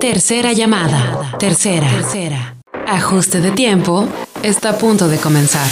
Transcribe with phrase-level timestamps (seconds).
[0.00, 1.36] Tercera llamada.
[1.38, 1.88] Tercera.
[1.88, 2.56] Tercera.
[2.86, 4.06] Ajuste de tiempo.
[4.42, 5.66] Está a punto de comenzar.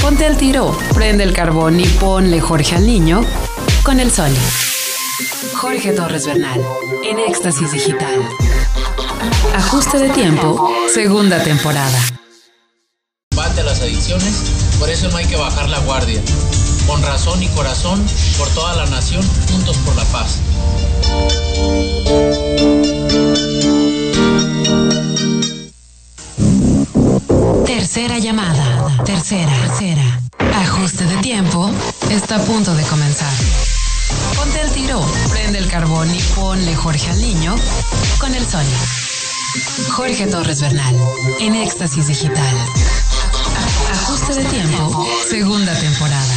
[0.00, 3.22] Ponte al tiro, prende el carbón y ponle Jorge al niño
[3.82, 4.30] con el sol.
[5.54, 6.58] Jorge Torres Bernal,
[7.04, 8.22] en Éxtasis Digital.
[9.54, 11.98] Ajuste de tiempo, segunda temporada.
[13.36, 16.20] Bate a las adicciones, por eso no hay que bajar la guardia.
[16.86, 18.02] Con razón y corazón,
[18.38, 20.38] por toda la nación, juntos por la paz.
[27.98, 29.04] Tercera llamada.
[29.04, 29.52] Tercera.
[29.66, 30.20] Tercera.
[30.60, 31.68] Ajuste de tiempo.
[32.08, 33.32] Está a punto de comenzar.
[34.36, 37.56] Ponte el tiro, prende el carbón y ponle Jorge al niño
[38.20, 38.64] con el sol.
[39.90, 40.94] Jorge Torres Bernal,
[41.40, 42.56] en Éxtasis Digital.
[43.90, 46.27] Ajuste de tiempo, segunda temporada.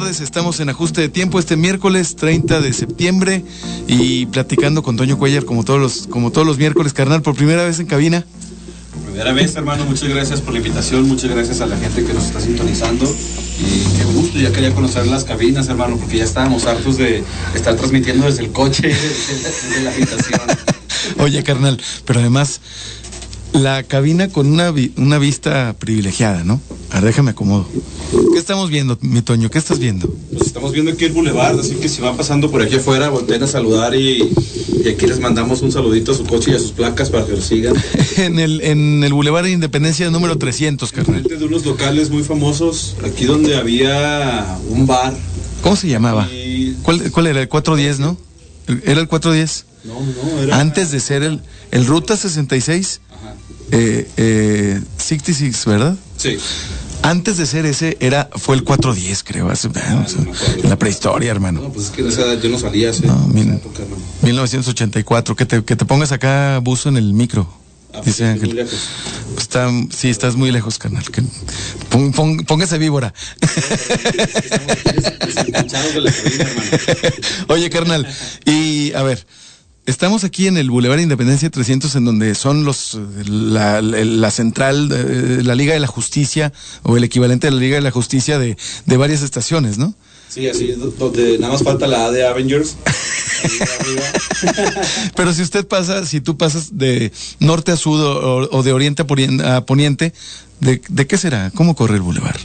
[0.00, 3.44] Tardes, estamos en ajuste de tiempo este miércoles 30 de septiembre
[3.86, 7.64] y platicando con Toño Cuellar como todos los, como todos los miércoles, carnal, por primera
[7.64, 8.24] vez en cabina.
[9.04, 12.24] Primera vez, hermano, muchas gracias por la invitación, muchas gracias a la gente que nos
[12.24, 13.04] está sintonizando
[13.58, 17.22] y qué gusto, ya quería conocer las cabinas, hermano, porque ya estábamos hartos de
[17.54, 20.40] estar transmitiendo desde el coche, desde la habitación.
[21.18, 22.60] Oye, carnal, pero además
[23.52, 26.60] la cabina con una, vi- una vista privilegiada, ¿no?
[26.90, 27.66] A ver, déjame acomodo.
[28.32, 29.50] ¿Qué estamos viendo, mi Toño?
[29.50, 30.12] ¿Qué estás viendo?
[30.32, 33.42] Pues estamos viendo aquí el boulevard, así que si van pasando por aquí afuera, volteen
[33.42, 34.28] a saludar y,
[34.84, 37.32] y aquí les mandamos un saludito a su coche y a sus placas para que
[37.32, 37.74] los sigan.
[38.16, 41.22] En el, en el Boulevard de Independencia número 300, carnal.
[41.22, 45.14] De unos locales muy famosos, aquí donde había un bar.
[45.62, 46.28] ¿Cómo se llamaba?
[46.30, 46.76] Y...
[46.82, 47.40] ¿Cuál, cuál era?
[47.40, 48.18] El 410, ¿no?
[48.84, 49.64] ¿Era el 410?
[49.84, 50.60] No, no, era...
[50.60, 51.40] Antes de ser el,
[51.70, 53.09] el Ruta 66, Ajá.
[53.72, 55.96] Eh, eh, 66, ¿verdad?
[56.16, 56.36] Sí.
[57.02, 59.48] Antes de ser ese, era, fue el 410, creo.
[59.50, 60.04] hace- o sea,
[60.62, 61.62] en la prehistoria, hermano.
[61.62, 63.82] No, pues es que en esa edad yo no salía hace No, en esa época,
[63.82, 64.02] hermano.
[64.22, 67.50] 1984, que te, que te pongas acá buzo en el micro.
[67.94, 68.48] Ah, Dice sí, Ángel.
[68.48, 68.78] muy lejos.
[69.34, 71.02] Pues está, sí, estás muy lejos, carnal.
[71.10, 71.22] Que,
[71.88, 73.12] pon- pon- póngase víbora.
[75.26, 76.70] Desenganchados de la cabina, hermano.
[77.48, 78.06] Oye, carnal,
[78.44, 79.26] y a ver,
[79.90, 84.30] estamos aquí en el Boulevard Independencia 300, en donde son los, eh, la, la- la
[84.30, 86.52] central, de la Liga de la Justicia,
[86.82, 88.56] o el equivalente de la Liga de la Justicia de,
[88.86, 89.94] de varias estaciones, ¿no?
[90.28, 92.76] Sí, así, do- donde nada más falta la A de Avengers.
[95.16, 99.02] Pero si usted pasa, si tú pasas de norte a sur o, o de oriente
[99.44, 100.12] a poniente,
[100.60, 101.50] ¿de, de qué será?
[101.54, 102.38] ¿Cómo corre el bulevar?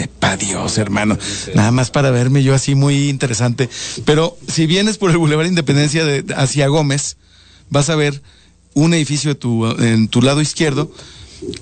[0.00, 1.18] Sepa Dios, hermano.
[1.54, 3.68] Nada más para verme yo así muy interesante.
[4.06, 7.18] Pero si vienes por el Boulevard Independencia de, hacia Gómez,
[7.68, 8.22] vas a ver
[8.72, 9.36] un edificio
[9.78, 10.90] en tu lado izquierdo,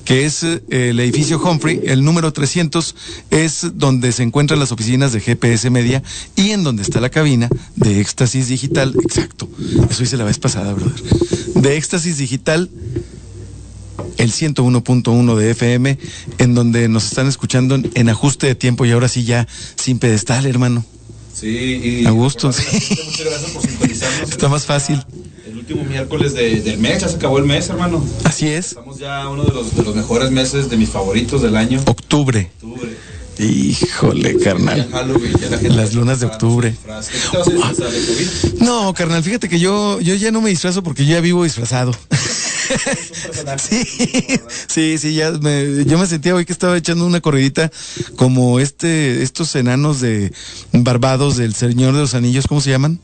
[0.04, 2.94] que es eh, el edificio Humphrey, el número 300,
[3.32, 6.05] es donde se encuentran las oficinas de GPS Media
[6.37, 8.94] y en donde está la cabina de Éxtasis Digital.
[9.03, 9.49] Exacto,
[9.91, 11.03] eso hice la vez pasada, brother.
[11.56, 12.70] De Éxtasis Digital,
[14.16, 15.98] el 101.1 de FM,
[16.38, 19.98] en donde nos están escuchando en, en ajuste de tiempo y ahora sí ya sin
[19.98, 20.84] pedestal, hermano.
[21.34, 22.06] Sí, y.
[22.06, 22.64] A gusto, Muchas
[23.25, 24.31] gracias por sintonizarnos.
[24.31, 25.04] Está más fácil.
[25.47, 28.04] El último miércoles de- del mes, ya se acabó el mes, hermano.
[28.25, 28.69] Así es.
[28.69, 31.81] Estamos ya uno de los, de los mejores meses de mis favoritos del año.
[31.87, 32.50] Octubre.
[32.60, 32.97] Octubre.
[33.38, 34.88] Híjole, carnal.
[34.91, 36.75] La Las lunas de octubre.
[38.60, 41.92] No, carnal, fíjate que yo, yo ya no me disfrazo porque yo ya vivo disfrazado.
[43.58, 43.84] Sí,
[44.66, 47.70] sí, sí, ya me, yo me sentía hoy que estaba echando una corridita
[48.16, 50.32] como este, estos enanos de
[50.72, 53.00] Barbados del Señor de los Anillos, ¿cómo se llaman?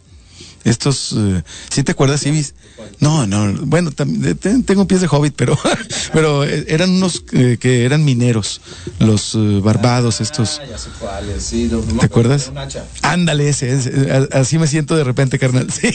[0.64, 2.54] Estos, eh, ¿sí te acuerdas, Ibis?
[3.00, 5.58] No, no, bueno, tengo pies de hobbit, pero,
[6.12, 8.60] pero eh, eran unos eh, que eran mineros,
[8.98, 10.60] los Barbados, estos.
[10.62, 11.68] Ah, ya sé cuáles, sí.
[11.70, 12.50] no- no me ¿Te acuerdas?
[13.02, 15.66] Ándale, ese, ese, así me siento de repente, carnal.
[15.80, 15.90] Sí,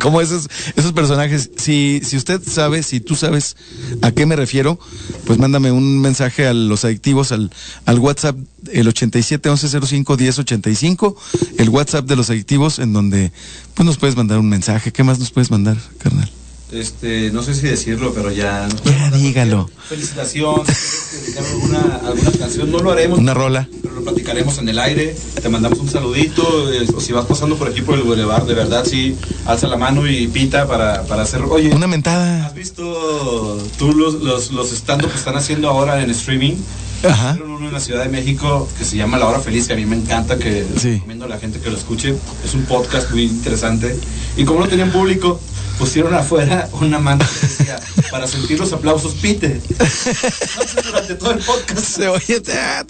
[0.00, 1.50] como esos, esos personajes.
[1.56, 3.56] Si, si usted sabe, si tú sabes
[4.02, 4.78] a qué me refiero,
[5.24, 7.50] pues mándame un mensaje a los adictivos al,
[7.84, 8.36] al WhatsApp,
[8.72, 11.16] el 87 11 05 10 85,
[11.58, 13.32] el WhatsApp de los adictivos, en donde
[13.74, 14.92] pues nos puedes mandar un mensaje.
[14.92, 16.30] ¿Qué más nos puedes mandar, carnal?
[16.72, 18.68] Este, no sé si decirlo, pero ya.
[18.84, 19.70] Ya, dígalo.
[19.88, 23.20] Quieres dedicar alguna, alguna canción, no lo haremos.
[23.20, 23.68] Una rola.
[23.82, 25.16] Pero lo platicaremos en el aire.
[25.40, 26.72] Te mandamos un saludito.
[26.72, 29.76] eh, o si vas pasando por aquí por el Boulevard, de verdad, sí, alza la
[29.76, 31.42] mano y pita para, para hacer.
[31.42, 32.46] Oye, Una mentada.
[32.46, 36.56] ¿has visto tú los, los, los stand-up que están haciendo ahora en streaming?
[37.04, 37.30] Ajá.
[37.32, 39.76] Hicieron uno en la Ciudad de México que se llama La Hora Feliz, que a
[39.76, 40.94] mí me encanta, que Sí.
[40.94, 42.14] recomiendo a la gente que lo escuche.
[42.44, 43.96] Es un podcast muy interesante.
[44.36, 45.40] Y como no tenían público,
[45.78, 47.78] pusieron afuera una manta que decía,
[48.10, 49.60] para sentir los aplausos, pite.
[49.68, 52.40] Entonces, durante todo el podcast, Se oye.
[52.40, 52.84] ta.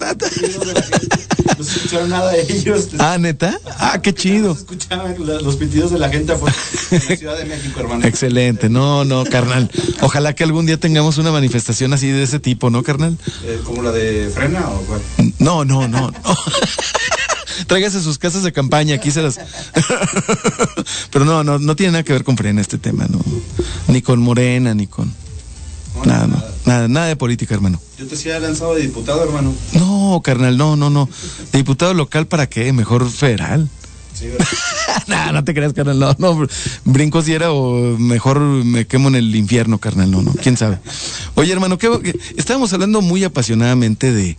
[1.57, 2.89] No se escucharon nada de ellos.
[2.99, 3.57] Ah, neta.
[3.79, 4.53] Ah, qué No chido.
[4.53, 6.55] se escuchaban los pitidos de la gente afuera
[6.91, 8.05] en la Ciudad de México, hermano.
[8.05, 8.69] Excelente.
[8.69, 9.69] No, no, carnal.
[10.01, 13.17] Ojalá que algún día tengamos una manifestación así de ese tipo, ¿no, carnal?
[13.45, 13.96] Eh, ¿Como la de
[14.33, 15.01] Frena o cuál?
[15.39, 16.13] No, no, no, no.
[17.67, 19.39] Tráigase sus casas de campaña, aquí se las.
[21.11, 23.19] Pero no, no, no tiene nada que ver con Frena este tema, no.
[23.87, 25.13] Ni con Morena, ni con.
[25.95, 26.43] No, Nada, no.
[26.65, 27.81] Nada, nada de política, hermano.
[27.97, 29.53] Yo te decía lanzado de diputado, hermano.
[29.73, 31.09] No, carnal, no, no, no.
[31.51, 32.71] Diputado local, ¿para qué?
[32.71, 33.69] Mejor federal.
[35.07, 36.47] No, no te creas, carnal, no, no.
[36.85, 40.79] Brincos diera o mejor me quemo en el infierno, carnal, no, no, quién sabe.
[41.35, 44.37] Oye, hermano, ¿qué, qué- estábamos hablando muy apasionadamente de,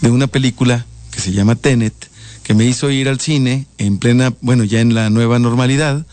[0.00, 1.94] de una película que se llama Tenet,
[2.44, 6.06] que me hizo ir al cine en plena, bueno, ya en la nueva normalidad.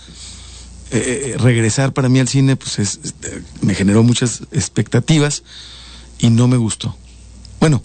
[0.89, 5.43] Eh, eh, regresar para mí al cine, pues es- este, me generó muchas expectativas
[6.19, 6.95] y no me gustó.
[7.59, 7.81] Bueno,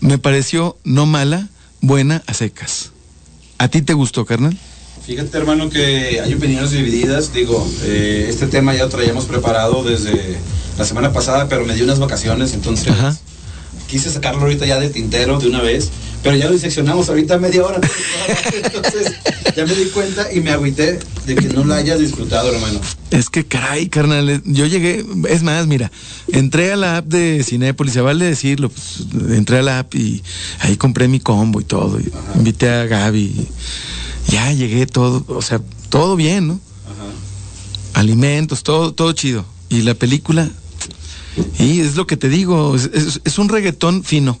[0.00, 1.48] me pareció no mala,
[1.80, 2.91] buena a secas.
[3.62, 4.58] ¿A ti te gustó, carnal?
[5.06, 7.32] Fíjate, hermano, que hay opiniones divididas.
[7.32, 10.36] Digo, eh, este tema ya lo traíamos preparado desde
[10.76, 13.16] la semana pasada, pero me di unas vacaciones, entonces Ajá.
[13.88, 15.90] quise sacarlo ahorita ya de tintero de una vez,
[16.22, 17.80] pero ya lo diseccionamos ahorita media hora.
[18.54, 19.12] Entonces,
[19.56, 22.80] ya me di cuenta y me agüité de que no lo hayas disfrutado, hermano.
[23.10, 25.90] Es que caray, carnal, yo llegué, es más, mira,
[26.28, 29.04] entré a la app de Cinépolis, se vale decirlo, pues,
[29.36, 30.22] entré a la app y
[30.60, 33.48] ahí compré mi combo y todo, y invité a Gaby, y
[34.32, 35.60] ya llegué todo, o sea,
[35.90, 36.54] todo bien, ¿no?
[36.86, 38.00] Ajá.
[38.00, 39.44] Alimentos, todo, todo chido.
[39.68, 40.48] Y la película,
[41.58, 44.38] y es lo que te digo, es, es- es un reggaetón fino.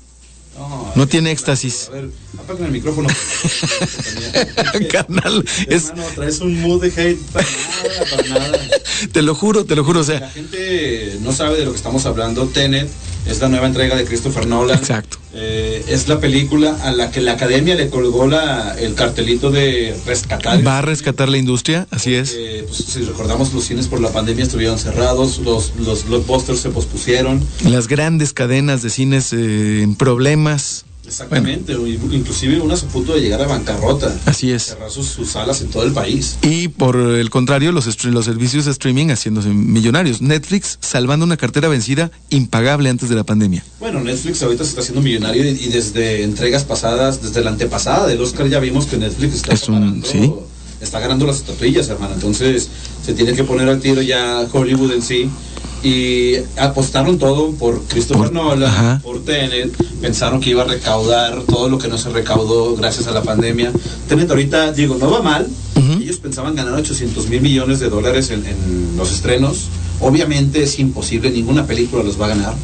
[0.94, 1.88] No tiene éxtasis.
[1.88, 3.08] A ver, apaguen el micrófono.
[4.90, 8.60] Carnal, es, Hermano, traes un mood de hate para nada, para nada.
[9.12, 11.76] te lo juro, te lo juro, o La sea, gente no sabe de lo que
[11.78, 12.46] estamos hablando.
[12.48, 12.88] Tenet
[13.26, 14.78] es la nueva entrega de Christopher Nolan.
[14.78, 15.18] Exacto.
[15.34, 19.96] Eh, es la película a la que la academia le colgó la, el cartelito de
[20.06, 20.66] rescatar.
[20.66, 22.34] va a rescatar la industria, así es.
[22.36, 26.68] Eh, pues, si recordamos, los cines por la pandemia estuvieron cerrados, los, los blockbusters se
[26.68, 27.42] pospusieron.
[27.64, 30.84] Las grandes cadenas de cines eh, en problemas.
[31.12, 34.10] Exactamente, inclusive unas a punto de llegar a bancarrota.
[34.24, 34.62] Así es.
[34.62, 36.38] Cerrar sus, sus salas en todo el país.
[36.40, 40.22] Y por el contrario, los, los servicios de streaming haciéndose millonarios.
[40.22, 43.62] Netflix salvando una cartera vencida impagable antes de la pandemia.
[43.78, 48.06] Bueno, Netflix ahorita se está haciendo millonario y, y desde entregas pasadas, desde la antepasada
[48.06, 50.32] del Oscar ya vimos que Netflix está Es un- ganando, sí.
[50.80, 52.14] está ganando las estatuillas, hermano.
[52.14, 52.68] Entonces
[53.04, 55.28] se tiene que poner al tiro ya Hollywood en sí.
[55.82, 59.00] Y apostaron todo por Christopher Por- Nolan, ajá.
[59.02, 59.72] por Tenet.
[60.00, 63.72] Pensaron que iba a recaudar todo lo que no se recaudó gracias a la pandemia.
[64.08, 65.46] Tenet ahorita, digo, no va mal.
[66.00, 69.68] Ellos pensaban ganar 800 mil millones de dólares en, en los estrenos.
[70.00, 72.54] Obviamente es imposible, ninguna película los va a ganar.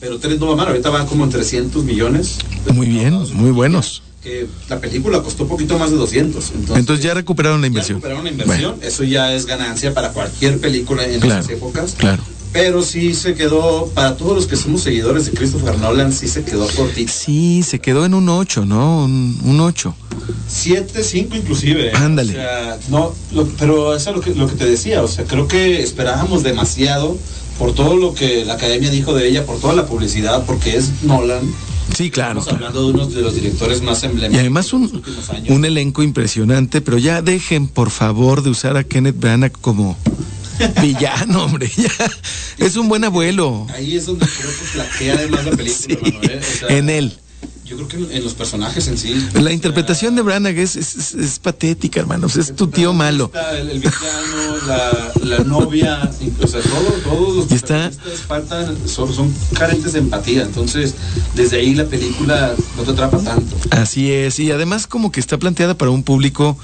[0.00, 2.38] Pero Tenet no va mal, ahorita van como en 300 millones.
[2.72, 4.02] Muy bien, muy buenos.
[4.22, 6.50] Que la película costó poquito más de 200.
[6.54, 7.96] Entonces, Entonces ya recuperaron la ya inversión.
[7.96, 8.76] recuperaron la inversión.
[8.80, 11.94] Eso ya es ganancia para cualquier película en Claro, esas épocas.
[11.98, 12.22] claro.
[12.52, 16.44] Pero sí se quedó, para todos los que somos seguidores de Christopher Nolan, sí se
[16.44, 17.10] quedó cortito.
[17.10, 19.04] Sí, se quedó en un 8, ¿no?
[19.04, 19.94] Un, un 8.
[20.48, 21.88] 7, 5 inclusive.
[21.88, 21.92] ¿eh?
[21.94, 22.32] Ándale.
[22.32, 25.24] O sea, no, lo- pero eso es lo que, lo que te decía, o sea,
[25.24, 27.16] creo que esperábamos demasiado
[27.58, 30.90] por todo lo que la academia dijo de ella, por toda la publicidad, porque es
[31.04, 31.40] Nolan.
[31.96, 32.40] Sí, claro.
[32.40, 32.66] Estamos claro.
[32.66, 35.48] hablando de uno de los directores más Y emblemáticos además de los un, últimos años.
[35.56, 39.96] un elenco impresionante, pero ya dejen por favor de usar a Kenneth Branagh como
[40.82, 41.70] villano, hombre.
[41.76, 41.90] Ya.
[42.58, 43.66] Es un buen abuelo.
[43.74, 45.98] Ahí es donde creo que flaquea además la película,
[46.42, 47.18] Sí, sea, en él.
[47.64, 49.14] Yo creo que en, en los personajes en sí.
[49.34, 52.36] La interpretación de Branagh es, es, es- es patética, hermanos.
[52.36, 53.26] Es tu tío malo.
[53.32, 56.10] Está El, el villano, la, la novia,
[56.42, 57.90] o sea, todo, todos los está-
[58.28, 60.42] faltan, son, son carentes de empatía.
[60.42, 60.94] Entonces,
[61.34, 63.56] desde ahí la película no te atrapa tanto.
[63.70, 66.58] Así es, y además como que está planteada para un público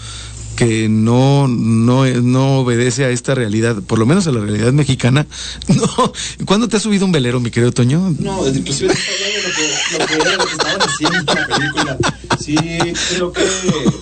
[0.59, 5.25] que no, no, no obedece a esta realidad, por lo menos a la realidad mexicana.
[5.69, 6.13] No,
[6.45, 8.13] ¿cuándo te has subido un velero, mi querido Toño?
[8.19, 11.99] No, inclusive lo que, lo que lo que estaban haciendo en la película.
[12.41, 13.43] Sí, creo que,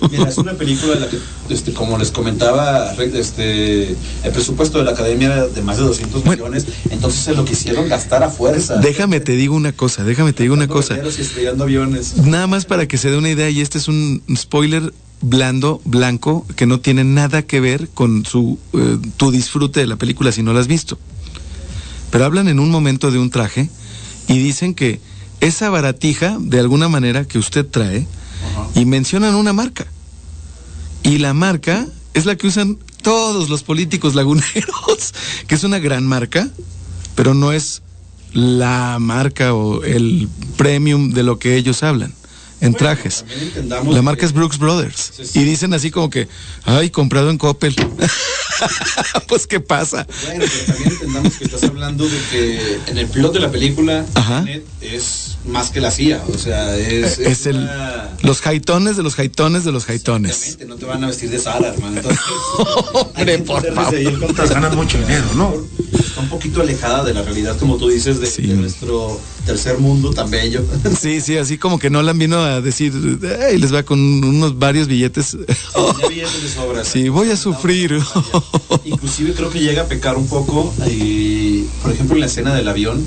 [0.09, 1.17] mira, es una película en la que,
[1.49, 6.23] este, como les comentaba, este, el presupuesto de la academia era de más de 200
[6.23, 6.45] Bueno.
[6.45, 8.77] millones, entonces se lo quisieron gastar a fuerza.
[8.77, 10.97] Déjame te digo una cosa, déjame te digo una cosa.
[10.97, 12.17] Y estrellando aviones.
[12.17, 16.45] Nada más para que se dé una idea, y este es un spoiler blando, blanco,
[16.55, 20.43] que no tiene nada que ver con su eh, tu disfrute de la película si
[20.43, 20.97] no la has visto.
[22.11, 23.69] Pero hablan en un momento de un traje
[24.27, 24.99] y dicen que
[25.39, 28.07] esa baratija, de alguna manera, que usted trae,
[28.75, 29.87] y mencionan una marca.
[31.03, 35.13] Y la marca es la que usan todos los políticos laguneros,
[35.47, 36.49] que es una gran marca,
[37.15, 37.81] pero no es
[38.33, 42.13] la marca o el premium de lo que ellos hablan.
[42.61, 43.25] En Bueno, trajes.
[43.65, 45.11] La marca es Brooks Brothers.
[45.15, 45.39] Sí, sí.
[45.39, 46.27] Y dicen así como que,
[46.63, 47.75] ay, comprado en Coppel.
[49.27, 50.07] pues, ¿qué pasa?
[50.25, 54.05] Bueno, pero también entendamos que estás hablando de que en el plot de la película
[54.15, 54.45] Ajá.
[54.81, 59.15] Es más que la CIA, o sea, es, Es el, una- los jaitones de los
[59.15, 60.57] jaitones de los jaitones.
[60.67, 61.97] No te van a vestir de Sara, hermano.
[61.97, 62.19] Entonces,
[63.15, 64.49] Hombre, por favor.
[64.49, 65.53] Ganan mucho dinero, ¿no?
[65.97, 68.41] Está un poquito alejada de la realidad, como tú dices, de, Sí.
[68.43, 70.63] de nuestro tercer mundo tan bello.
[70.99, 72.91] Sí, sí, así como que Nolan vino a decir,
[73.49, 75.37] "Ay, les va con unos varios billetes.
[76.01, 76.83] Ya billetes de sobra.
[76.83, 77.99] Sí, voy a sufrir.
[78.85, 82.67] Inclusive creo que llega a pecar un poco y, por ejemplo, en la escena del
[82.67, 83.05] avión,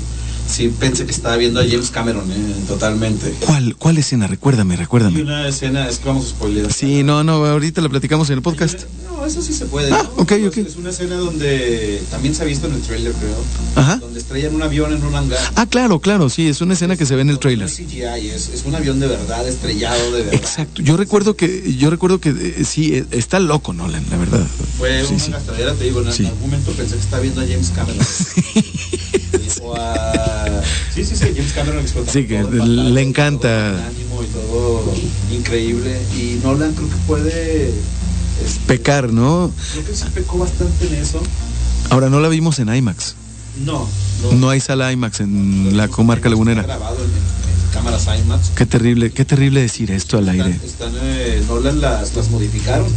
[0.51, 2.35] sí pensé que estaba viendo a James Cameron, eh,
[2.67, 3.33] totalmente.
[3.45, 4.27] ¿Cuál, ¿Cuál escena?
[4.27, 5.21] Recuérdame, Hay recuérdame.
[5.21, 6.71] una escena, es que vamos a spoiler.
[6.73, 8.81] Sí, no, no, ahorita la platicamos en el podcast.
[9.05, 9.91] No, eso sí se puede.
[9.93, 10.21] Ah, ¿no?
[10.23, 10.57] ok, Es- ok.
[10.57, 13.35] Es una escena donde también se ha visto en el trailer, creo.
[13.75, 13.97] Ajá.
[13.97, 15.39] Donde estrellan un avión en un hangar.
[15.55, 17.67] Ah, claro, claro, sí, es una escena que se ve en el No trailer.
[17.67, 20.33] es CGI, es, es un avión de verdad, estrellado de verdad.
[20.33, 20.81] Exacto.
[20.81, 24.45] Yo recuerdo que, yo recuerdo que eh, sí, eh, está loco Nolan, la verdad.
[24.77, 25.31] Fue Sí, una sí.
[25.31, 26.25] gastadera, te digo, en, Sí.
[26.25, 28.05] algún momento pensé que estaba viendo a James Cameron.
[29.61, 30.20] O a-
[30.93, 32.11] Sí, sí, sí, James Cameron explotó.
[32.11, 33.71] Sí, que todo le encanta.
[33.71, 34.93] todo ánimo y todo
[35.31, 36.01] increíble.
[36.15, 37.67] Y Nolan creo que puede.
[37.69, 39.51] este, Pecar, ¿no?
[39.73, 41.21] Creo que sí pecó bastante en eso.
[41.89, 43.15] Ahora no la vimos en IMAX.
[43.65, 43.87] No,
[44.37, 46.63] No hay sala IMAX en la comarca lagunera.
[46.63, 48.49] grabado en, en cámaras IMAX.
[48.55, 50.59] Qué terrible, qué terrible decir esto al Están, aire.
[50.65, 52.87] están, eh, Nolan las, las modificaron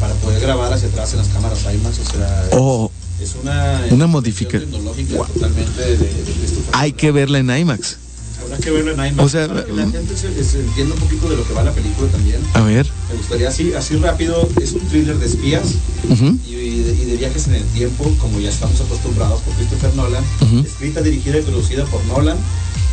[0.00, 1.98] para poder grabar hacia atrás en las cámaras IMAX.
[1.98, 2.90] O sea, Oh,
[3.22, 6.06] es una, Una innovación modifica- tecnológica totalmente de, de
[6.38, 7.96] Christopher hay que verla en IMAX.
[8.42, 9.18] Habrá que verlo en IMAX.
[9.18, 9.92] O sea, para que la mm.
[9.92, 12.40] gente se, se entienda un poquito de lo que va la película también.
[12.54, 12.86] A ver.
[13.10, 14.48] Me gustaría así, así rápido.
[14.60, 15.62] Es un thriller de espías
[16.08, 19.94] y, y de, y de viajes en el tiempo, como ya estamos acostumbrados por Christopher
[19.94, 20.24] Nolan.
[20.64, 22.36] Escrita, dirigida y producida por Nolan.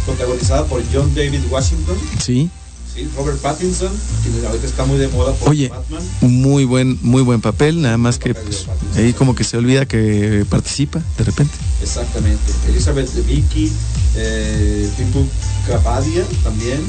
[0.06, 2.50] Protagonizada por John David Washington, Sí.
[2.94, 3.08] ¿Sí?
[3.16, 3.92] Robert Pattinson,
[4.24, 6.04] quien ahorita está muy de moda por Oye, Batman.
[6.22, 10.46] muy buen, muy buen papel, nada más que pues, ahí como que se olvida que
[10.50, 11.54] participa de repente.
[11.82, 12.52] Exactamente.
[12.68, 13.72] Elizabeth Debicki,
[14.16, 15.26] eh, Pipu
[15.68, 16.80] Capadia también.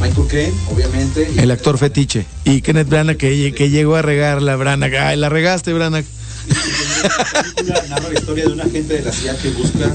[0.00, 1.30] Michael Caine, obviamente.
[1.36, 2.26] El actor fetiche.
[2.44, 4.94] Y Kenneth Branagh que, que llegó a regar la Branagh.
[4.94, 6.04] Ay, la regaste, Branagh.
[6.48, 9.92] La película narra la historia de un agente de la CIA que busca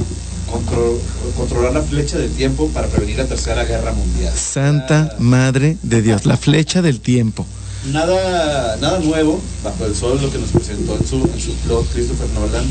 [0.52, 1.00] contro-
[1.38, 4.34] controlar la flecha del tiempo para prevenir la tercera guerra mundial.
[4.36, 7.46] Santa Madre de Dios, la flecha del tiempo.
[7.92, 11.88] Nada, nada nuevo bajo el sol lo que nos presentó en su, en su plot
[11.94, 12.66] Christopher Nolan,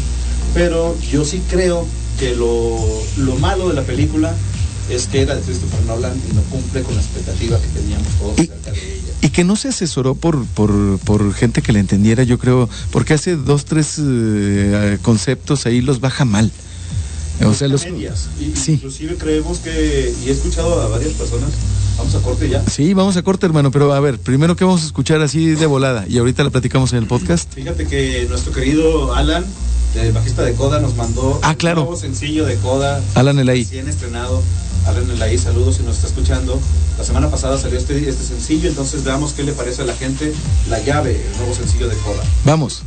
[0.52, 1.86] pero yo sí creo
[2.18, 2.78] que lo,
[3.18, 4.34] lo malo de la película
[4.90, 8.34] es que era de Christopher Nolan y no cumple con la expectativa que teníamos todos
[8.34, 9.02] acerca de ella.
[9.22, 13.14] Y que no se asesoró por, por, por gente que la entendiera, yo creo, porque
[13.14, 16.52] hace dos, tres eh, conceptos ahí los baja mal.
[17.44, 17.84] O sea, los...
[17.84, 18.28] medias.
[18.40, 18.72] Y, Sí.
[18.72, 21.50] Inclusive creemos que, y he escuchado a varias personas,
[21.98, 22.62] vamos a corte ya.
[22.68, 25.66] Sí, vamos a corte, hermano, pero a ver, primero que vamos a escuchar así de
[25.66, 27.52] volada y ahorita la platicamos en el podcast.
[27.52, 29.44] Fíjate que nuestro querido Alan,
[29.94, 31.82] el bajista de Coda, nos mandó Ah, claro.
[31.82, 33.02] un nuevo sencillo de Coda.
[33.14, 33.64] Alan Elaí.
[33.64, 34.42] Recién estrenado.
[34.86, 36.58] Alan Elaí, saludos si nos está escuchando.
[36.98, 40.32] La semana pasada salió este, este sencillo, entonces veamos qué le parece a la gente.
[40.70, 42.22] La llave, el nuevo sencillo de Coda.
[42.44, 42.82] Vamos.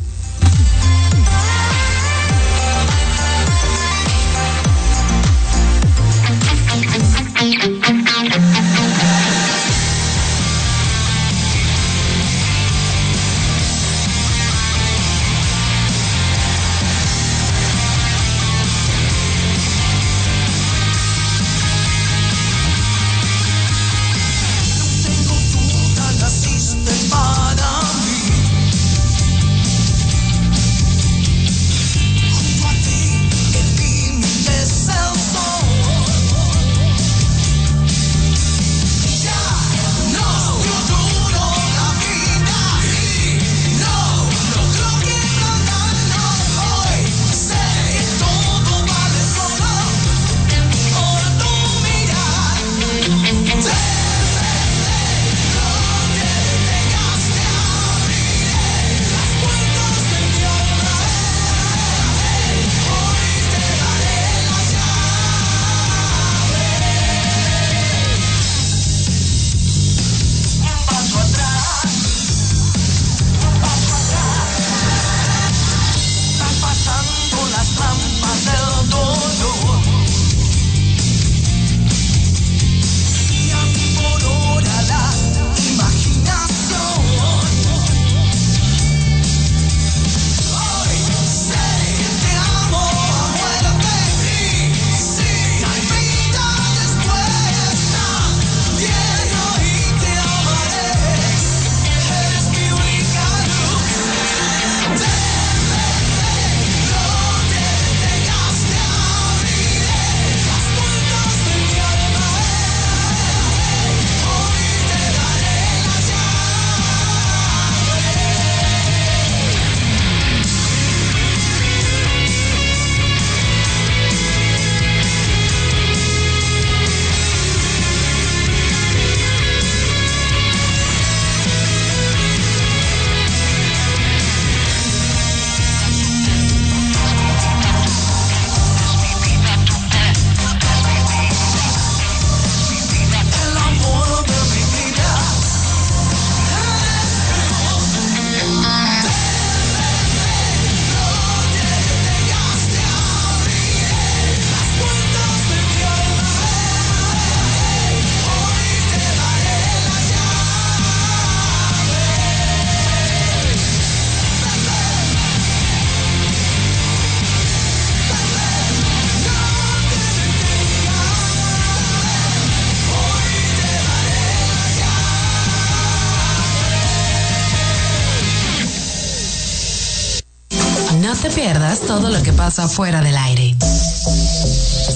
[182.49, 183.55] Pasa fuera del aire.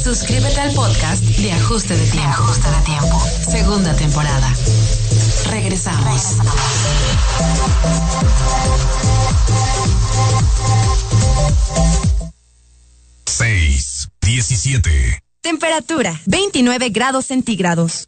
[0.04, 2.32] Suscríbete al podcast de Ajuste de Tiempo.
[2.32, 3.22] Ajuste de Tiempo.
[3.48, 4.52] Segunda temporada.
[5.52, 6.38] Regresamos.
[13.28, 15.22] Seis, diecisiete.
[15.44, 18.08] Temperatura 29 grados centígrados.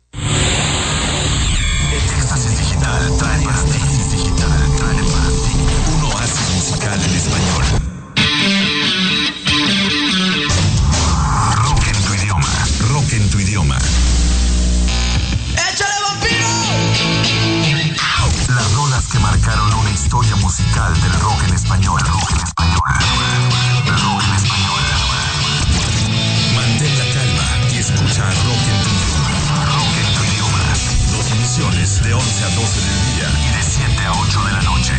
[20.75, 22.01] Musical del rock en español.
[22.01, 22.81] Rock en español.
[23.85, 24.81] Rock en español.
[26.55, 29.29] Mantén la calma y escucha rock en tu idioma.
[29.71, 30.59] Rock en tu idioma.
[31.11, 34.61] Dos emisiones de 11 a 12 del día y de 7 a 8 de la
[34.63, 34.93] noche.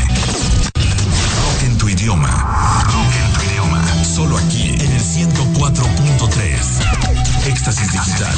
[1.45, 2.31] Rock en tu idioma.
[2.85, 3.83] Rock en tu idioma.
[4.05, 7.47] Solo aquí en el 104.3.
[7.47, 8.36] Éxtasis digital.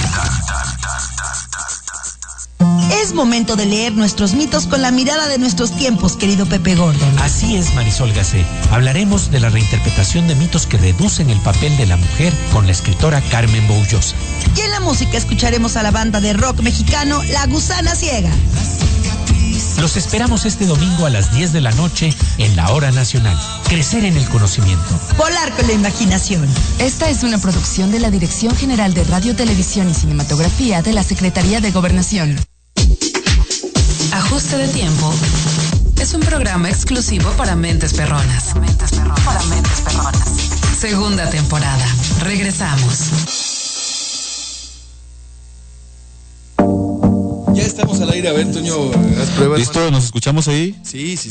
[3.02, 7.18] Es momento de leer nuestros mitos con la mirada de nuestros tiempos, querido Pepe Gordon.
[7.20, 8.44] Así es, Marisol Gacé.
[8.72, 12.72] Hablaremos de la reinterpretación de mitos que reducen el papel de la mujer con la
[12.72, 14.16] escritora Carmen Boullosa.
[14.56, 18.32] Y en la música escucharemos a la banda de rock mexicano La Gusana Ciega.
[19.80, 23.38] Los esperamos este domingo a las 10 de la noche en la Hora Nacional.
[23.68, 24.98] Crecer en el conocimiento.
[25.16, 26.48] Volar con la imaginación.
[26.80, 31.04] Esta es una producción de la Dirección General de Radio, Televisión y Cinematografía de la
[31.04, 32.36] Secretaría de Gobernación.
[34.12, 35.12] Ajuste de tiempo.
[36.00, 38.54] Es un programa exclusivo para mentes perronas.
[39.24, 40.28] Para mentes perronas.
[40.78, 41.86] Segunda temporada.
[42.20, 43.10] Regresamos.
[47.54, 48.28] Ya estamos al aire.
[48.28, 48.74] A ver, Toño,
[49.20, 49.58] haz pruebas.
[49.58, 49.90] ¿Listo?
[49.90, 50.78] ¿Nos escuchamos ahí?
[50.82, 51.30] Sí, sí,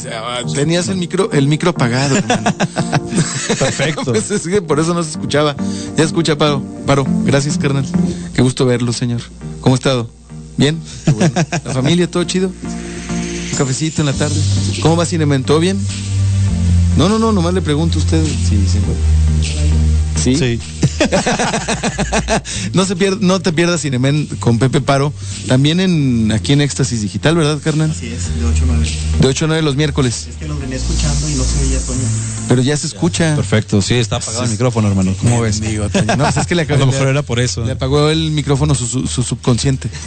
[0.54, 2.54] tenías el micro, el micro apagado, hermano.
[3.48, 4.06] Perfecto.
[4.06, 5.56] Pues es que por eso no se escuchaba.
[5.96, 6.62] Ya escucha, Paro.
[6.86, 7.86] Paro, gracias, carnal.
[8.34, 9.22] Qué gusto verlo, señor.
[9.62, 10.17] ¿Cómo ha estado?
[10.58, 10.80] ¿Bien?
[11.14, 11.34] Bueno.
[11.64, 12.50] ¿La familia, todo chido?
[12.50, 14.40] ¿Un cafecito en la tarde?
[14.82, 15.44] ¿Cómo va Cinemen?
[15.44, 15.78] ¿Todo bien?
[16.98, 18.80] No, no, no, nomás le pregunto a usted si se
[20.16, 20.36] ¿Sí?
[20.36, 20.60] Sí.
[22.74, 25.14] no, se pier- no te pierdas Cinemen con Pepe Paro.
[25.48, 27.92] También en aquí en Éxtasis Digital, ¿verdad, carnal?
[27.92, 28.88] Así es, de 8 a 9.
[29.22, 30.28] De 8 a 9 los miércoles.
[30.30, 32.00] Es que los venía escuchando y no se veía Toño.
[32.48, 33.36] Pero ya se escucha.
[33.36, 33.82] Perfecto.
[33.82, 35.14] Sí, está apagado el micrófono, hermano.
[35.22, 35.60] ¿Cómo ves?
[35.62, 37.64] Digo, Toño, no, pues es que le A lo mejor era por eso.
[37.66, 39.90] Le apagó el micrófono su, su- su subconsciente.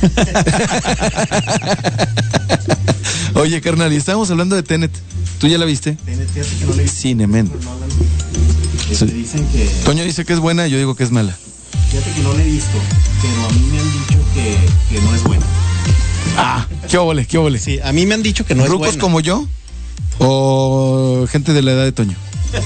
[3.34, 4.90] Oye, carnal, y estábamos hablando de Tenet.
[5.38, 5.92] ¿Tú ya la viste?
[6.04, 6.88] Tenet, fíjate que no le vi.
[6.88, 7.46] Cinemen.
[7.48, 7.88] Nolan.
[8.90, 9.64] Este, Dicen que.
[9.84, 11.36] Toño dice que es buena, yo digo que es mala.
[11.90, 12.78] Fíjate que no la he visto,
[13.22, 15.46] pero a mí me han dicho que, que no es buena.
[16.36, 17.58] Ah, qué óvole, qué óvole.
[17.58, 19.00] Sí, a mí me han dicho que no es ¿Rucos buena.
[19.00, 19.46] como yo?
[20.18, 22.16] ¿O gente de la edad de Toño?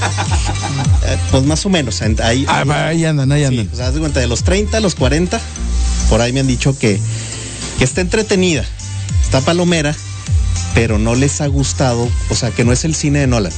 [1.06, 2.00] Eh, pues más o menos.
[2.00, 3.68] en- Ahí, Ah, va, ahí andan, ahí sí, andan.
[3.70, 5.38] o sea, haz de cuenta, de los 30 a los 40,
[6.08, 6.98] por ahí me han dicho que,
[7.78, 8.64] que está entretenida,
[9.22, 9.94] está palomera,
[10.74, 13.52] pero no les ha gustado, o sea, que no es el cine de Nolan.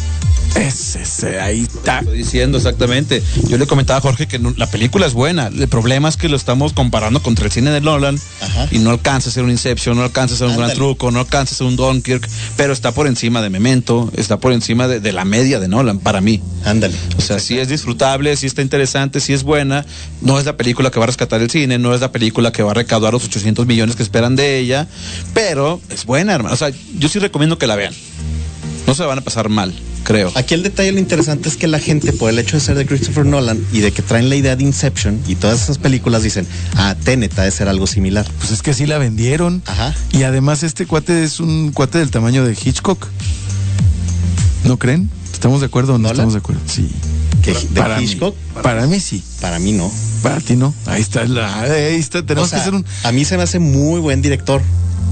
[0.54, 1.98] Ese, ese, ahí está.
[2.00, 3.22] Estoy diciendo exactamente.
[3.48, 5.48] Yo le comentaba a Jorge que no- la película es buena.
[5.48, 8.68] El problema es que lo estamos comparando contra el cine de Nolan Ajá.
[8.70, 10.72] y no alcanza a ser un Inception, no alcanza a ser un Gran.
[10.74, 14.52] Truco, no alcanza a ser un Dunkirk, pero está por encima de Memento, está por
[14.52, 16.40] encima de, de la media de Nolan para mí.
[16.64, 16.94] Ándale.
[17.18, 19.84] O sea, sí es disfrutable, sí está interesante, sí es buena.
[20.22, 22.62] No es la película que va a rescatar el cine, no es la película que
[22.62, 24.86] va a recaudar los 800 millones que esperan de ella,
[25.34, 26.54] pero es buena, hermano.
[26.54, 27.94] O sea, yo sí recomiendo que la vean.
[28.86, 29.74] No se van a pasar mal,
[30.06, 30.30] creo.
[30.36, 32.86] Aquí el detalle lo interesante es que la gente, por el hecho de ser de
[32.86, 36.46] Christopher Nolan y de que traen la idea de Inception y todas esas películas, dicen,
[36.76, 38.24] ah, Tenet ha de ser algo similar.
[38.38, 39.62] Pues es que sí la vendieron.
[39.66, 39.94] Ajá.
[40.12, 43.06] Y además este cuate es un cuate del tamaño de Hitchcock.
[44.64, 45.10] ¿No creen?
[45.32, 46.12] ¿Estamos de acuerdo o no ¿Nolan?
[46.14, 46.60] estamos de acuerdo?
[46.66, 46.90] Sí.
[47.44, 48.04] De Para mí.
[48.04, 49.22] Hitchcock, Para mí sí.
[49.40, 49.92] para mí no.
[50.22, 50.74] Para ti no.
[50.86, 51.60] Ahí está la.
[51.62, 52.24] Ahí está.
[52.24, 52.84] Tenemos O sea, que hacer un.
[53.04, 54.60] A mí se me hace muy buen director,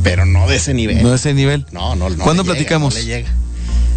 [0.02, 1.00] pero no de ese nivel.
[1.02, 1.64] No a ese nivel.
[1.70, 2.24] No, no, no.
[2.24, 2.94] ¿Cuándo le llega, platicamos?
[2.94, 3.28] no le llega.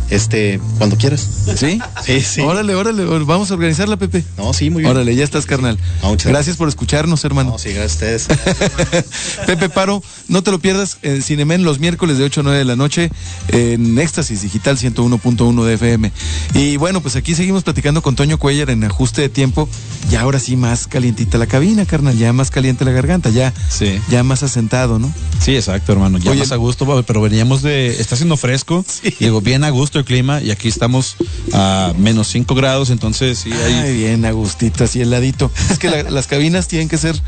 [0.09, 1.27] Este, cuando quieras.
[1.55, 1.79] ¿Sí?
[2.05, 2.41] Sí, sí.
[2.41, 3.03] Órale, órale.
[3.25, 4.23] Vamos a organizarla, Pepe.
[4.37, 4.91] No, sí, muy bien.
[4.91, 5.77] Órale, ya estás, carnal.
[6.01, 7.51] No, muchas gracias por escucharnos, hermano.
[7.51, 9.05] No, sí, gracias a ustedes.
[9.45, 12.65] Pepe Paro, no te lo pierdas en Cinemen los miércoles de 8 a 9 de
[12.65, 13.11] la noche
[13.49, 16.11] en Éxtasis Digital 101.1 de FM.
[16.53, 19.67] Y bueno, pues aquí seguimos platicando con Toño Cuellar en ajuste de tiempo.
[20.09, 23.99] Y ahora sí más calientita la cabina, carnal, ya más caliente la garganta, ya, Sí.
[24.09, 25.13] ya más asentado, ¿no?
[25.39, 26.17] Sí, exacto, hermano.
[26.17, 27.87] Ya Oye, más a gusto, pero veníamos de.
[27.99, 28.85] Está haciendo fresco.
[29.19, 29.96] Digo, bien a gusto.
[29.97, 31.15] El clima y aquí estamos
[31.53, 33.73] a menos 5 grados, entonces sí hay...
[33.73, 35.51] Ay, bien, Agustito, así heladito.
[35.69, 37.19] Es que la- las cabinas tienen que ser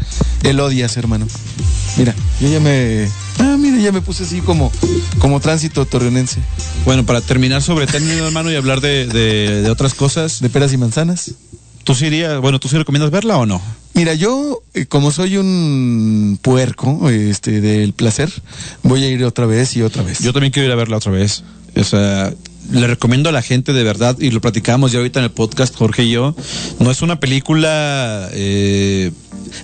[0.44, 1.28] elodias, hermano.
[1.98, 3.08] Mira, yo ya me.
[3.40, 4.72] Ah, mira, ya me puse así como,
[5.20, 6.40] como tránsito torreonense.
[6.86, 10.72] Bueno, para terminar sobre término, hermano, y hablar de, de- de otras cosas, De peras
[10.74, 11.32] y manzanas.
[11.86, 13.60] ¿tú sí irías, bueno, tú sí recomiendas verla o no?
[13.96, 18.32] Mira, yo, eh, como soy un puerco este, del placer,
[18.84, 20.20] voy a ir otra vez y otra vez.
[20.20, 21.44] Yo también quiero ir a verla otra vez.
[21.76, 22.32] O sea,
[22.72, 25.76] le recomiendo a la gente de verdad, y lo platicamos ya ahorita en el podcast,
[25.76, 26.36] Jorge y yo,
[26.80, 28.30] no es una película...
[28.34, 29.12] eh,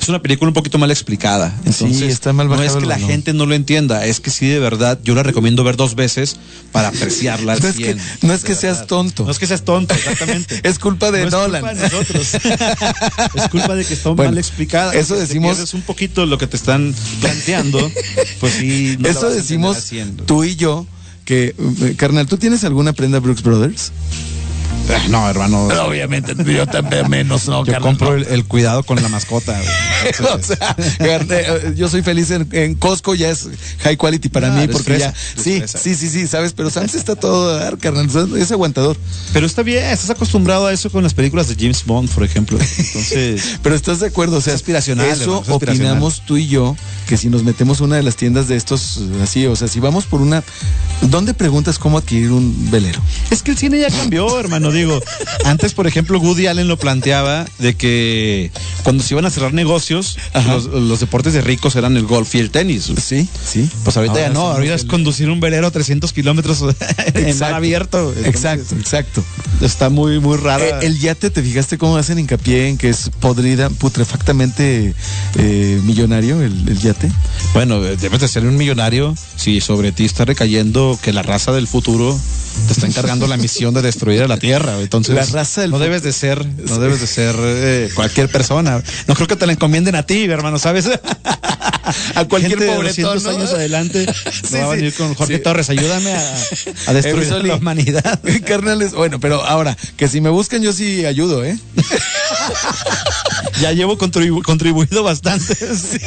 [0.01, 1.55] es una película un poquito mal explicada.
[1.65, 4.57] Entonces, está mal no es que la gente no lo entienda, es que sí, de
[4.59, 6.37] verdad, yo la recomiendo ver dos veces
[6.71, 7.99] para apreciarla al no es que, 100.
[8.23, 9.25] no es que De seas tonto.
[9.25, 10.59] No es que seas tonto, exactamente.
[10.67, 11.61] Es culpa de No es Nolan.
[11.61, 12.33] culpa de nosotros.
[13.35, 14.93] es culpa de que está Bueno, mal explicada.
[14.93, 17.91] eso decimos- pierdes un poquito lo que te están planteando,
[18.39, 18.97] pues sí.
[19.03, 20.17] Eso decimos al 100.
[20.25, 20.87] tú y yo,
[21.25, 23.91] que, eh, carnal, ¿tú tienes alguna prenda Brooks Brothers?
[24.87, 25.67] Ah, No, hermano.
[25.87, 29.59] Obviamente, yo también menos, no, Yo compro el, el cuidado con la mascota.
[30.33, 33.47] o sea, eh, yo soy feliz en, en Costco, ya es
[33.83, 35.41] high quality para Ah, mí, porque fresa, ya.
[35.41, 35.77] Sí, fresa.
[35.79, 38.95] sí, sí, sí, sabes, pero Sam's está todo a dar, carnal, es aguantador.
[39.33, 42.59] Pero está bien, estás acostumbrado a eso con las películas de James Bond, por ejemplo.
[42.59, 45.91] Entonces, Pero estás de acuerdo, o sea, Es aspiracional, eso hermano, es aspiracional.
[45.93, 46.75] opinamos tú y yo,
[47.07, 49.67] que si nos metemos a una de las tiendas de estos, eh, así, o sea,
[49.67, 50.43] si vamos por una,
[51.01, 53.01] ¿dónde preguntas cómo adquirir un velero?
[53.31, 54.54] es que el cine ya cambió, hermano.
[54.59, 55.01] Digo,
[55.45, 58.51] antes, por ejemplo, Woody Allen lo planteaba de que
[58.83, 62.39] cuando se iban a cerrar negocios, los, los deportes de ricos eran el golf y
[62.39, 62.91] el tenis.
[63.01, 63.69] Sí, sí.
[63.83, 66.63] Pues ahorita Ahora ya no, ahorita es el- conducir un velero a 300 kilómetros
[67.13, 68.13] en mar abierto.
[68.25, 69.23] Exacto, exacto.
[69.61, 70.81] Está muy, muy rara.
[70.81, 74.93] Eh, el yate, ¿te fijaste cómo hacen hincapié en que es podrida, putrefactamente
[75.37, 77.11] eh, millonario el, el yate?
[77.53, 81.67] Bueno, debes de ser un millonario si sobre ti está recayendo que la raza del
[81.67, 82.17] futuro
[82.67, 84.79] te está encargando la misión de destruir a la Tierra.
[84.81, 88.81] Entonces, La raza del no debes de ser, no debes de ser eh, cualquier persona.
[89.07, 90.89] No creo que te la encomienden a ti, hermano, ¿sabes?
[92.15, 93.29] A cualquier Gente de pobretón, 200 ¿no?
[93.29, 94.05] años adelante
[94.49, 94.77] Sí, va a sí.
[94.77, 95.43] venir con Jorge Sí.
[95.43, 96.35] Torres, ayúdame a,
[96.87, 97.49] a destruir Soli.
[97.49, 98.19] la humanidad.
[98.45, 101.55] Carnales, bueno, pero ahora, que si me buscan yo sí ayudo, ¿eh?
[103.61, 105.55] ya llevo contribu- contribuido bastante.
[105.75, 105.99] Sí.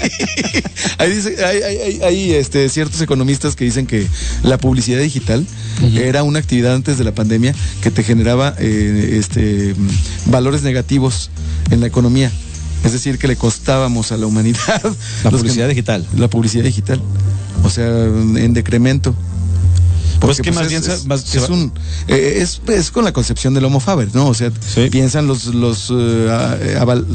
[0.98, 4.06] Hay, dice- hay, hay- hay- hay, este, ciertos economistas que dicen que
[4.42, 5.46] la publicidad digital
[5.94, 9.74] era una actividad antes de la pandemia que te generaba eh, este,
[10.26, 11.30] valores negativos
[11.70, 12.30] en la economía.
[12.84, 14.82] Es decir, que le costábamos a la humanidad.
[15.24, 16.06] La que- publicidad digital.
[16.16, 17.00] La publicidad digital.
[17.64, 19.14] O sea, en decremento.
[20.20, 21.72] Pues Porque, que más es- bien es, más- se es va- un
[22.08, 24.26] eh, es, es con la concepción del homo faber, ¿no?
[24.28, 24.88] O sea, Sí.
[24.90, 27.06] piensan los los eh, aval-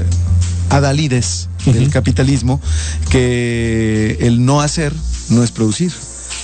[0.69, 2.61] adalides del capitalismo
[3.09, 4.93] que el no hacer
[5.29, 5.91] no es producir.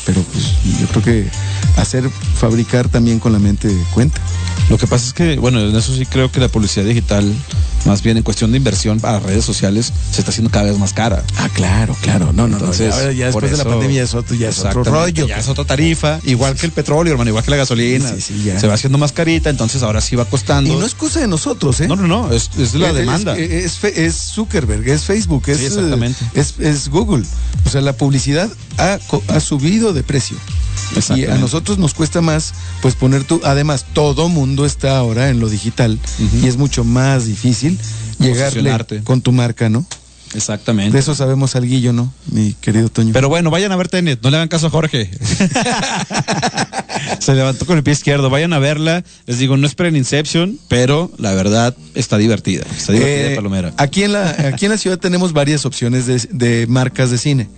[0.05, 0.43] Pero pues
[0.79, 1.29] yo creo que
[1.77, 4.19] hacer, fabricar también con la mente cuenta.
[4.69, 7.33] Lo que pasa es que, bueno, en eso sí creo que la publicidad digital,
[7.85, 10.93] más bien en cuestión de inversión para redes sociales, se está haciendo cada vez más
[10.93, 11.23] cara.
[11.37, 12.31] Ah, claro, claro.
[12.33, 13.11] No, no, Entonces, no.
[13.11, 15.27] Ya, después de la eso- pandemia es otro, ya es otro rollo.
[15.27, 18.09] Ya es otra tarifa, igual que el petróleo, hermano, igual que la gasolina.
[18.13, 18.59] Sí, sí, ya.
[18.59, 20.71] Se va haciendo más carita, entonces ahora sí va costando.
[20.71, 21.87] Y no es cosa de nosotros, ¿eh?
[21.87, 23.37] no, no, no, es, es la Es- demanda.
[23.37, 26.19] Es, es Zuckerberg, es Facebook, es, exactamente.
[26.35, 27.23] es, Google.
[27.65, 30.37] O sea, la publicidad ha, ha subido de precio.
[30.91, 31.39] Y a Exactamente.
[31.69, 33.41] Nosotros nos cuesta más, pues poner tú.
[33.43, 35.99] Además, todo mundo está ahora en lo digital
[36.41, 37.77] y es mucho más difícil
[38.17, 39.85] llegarle con tu marca, ¿no?
[40.33, 40.93] Exactamente.
[40.93, 42.11] De eso sabemos alguillo, ¿no?
[42.31, 43.13] Mi querido Toño.
[43.13, 45.09] Pero bueno, vayan a ver Tenet, no le hagan caso a Jorge.
[47.19, 49.03] Se levantó con el pie izquierdo, vayan a verla.
[49.27, 52.63] Les digo, no esperen Inception, pero la verdad está divertida.
[52.75, 53.73] Está divertida, Eh, Palomera.
[53.77, 57.49] aquí, en la, aquí en la ciudad tenemos varias opciones de, de marcas de cine.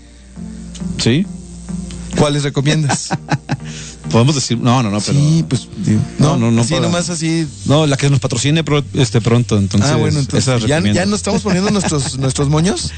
[0.97, 1.25] ¿Sí?
[2.17, 3.09] ¿Cuáles recomiendas?
[4.11, 5.17] Podemos decir, no, no, no, pero.
[5.19, 5.67] Sí, pues.
[5.77, 6.83] digo, No, no, no Así puedo.
[6.83, 7.47] nomás así.
[7.65, 9.89] No, la que nos patrocine pro- este pronto, entonces.
[9.91, 10.47] ah, bueno, entonces.
[10.53, 12.91] esa ¿Ya, ya nos estamos poniendo nuestros, nuestros moños.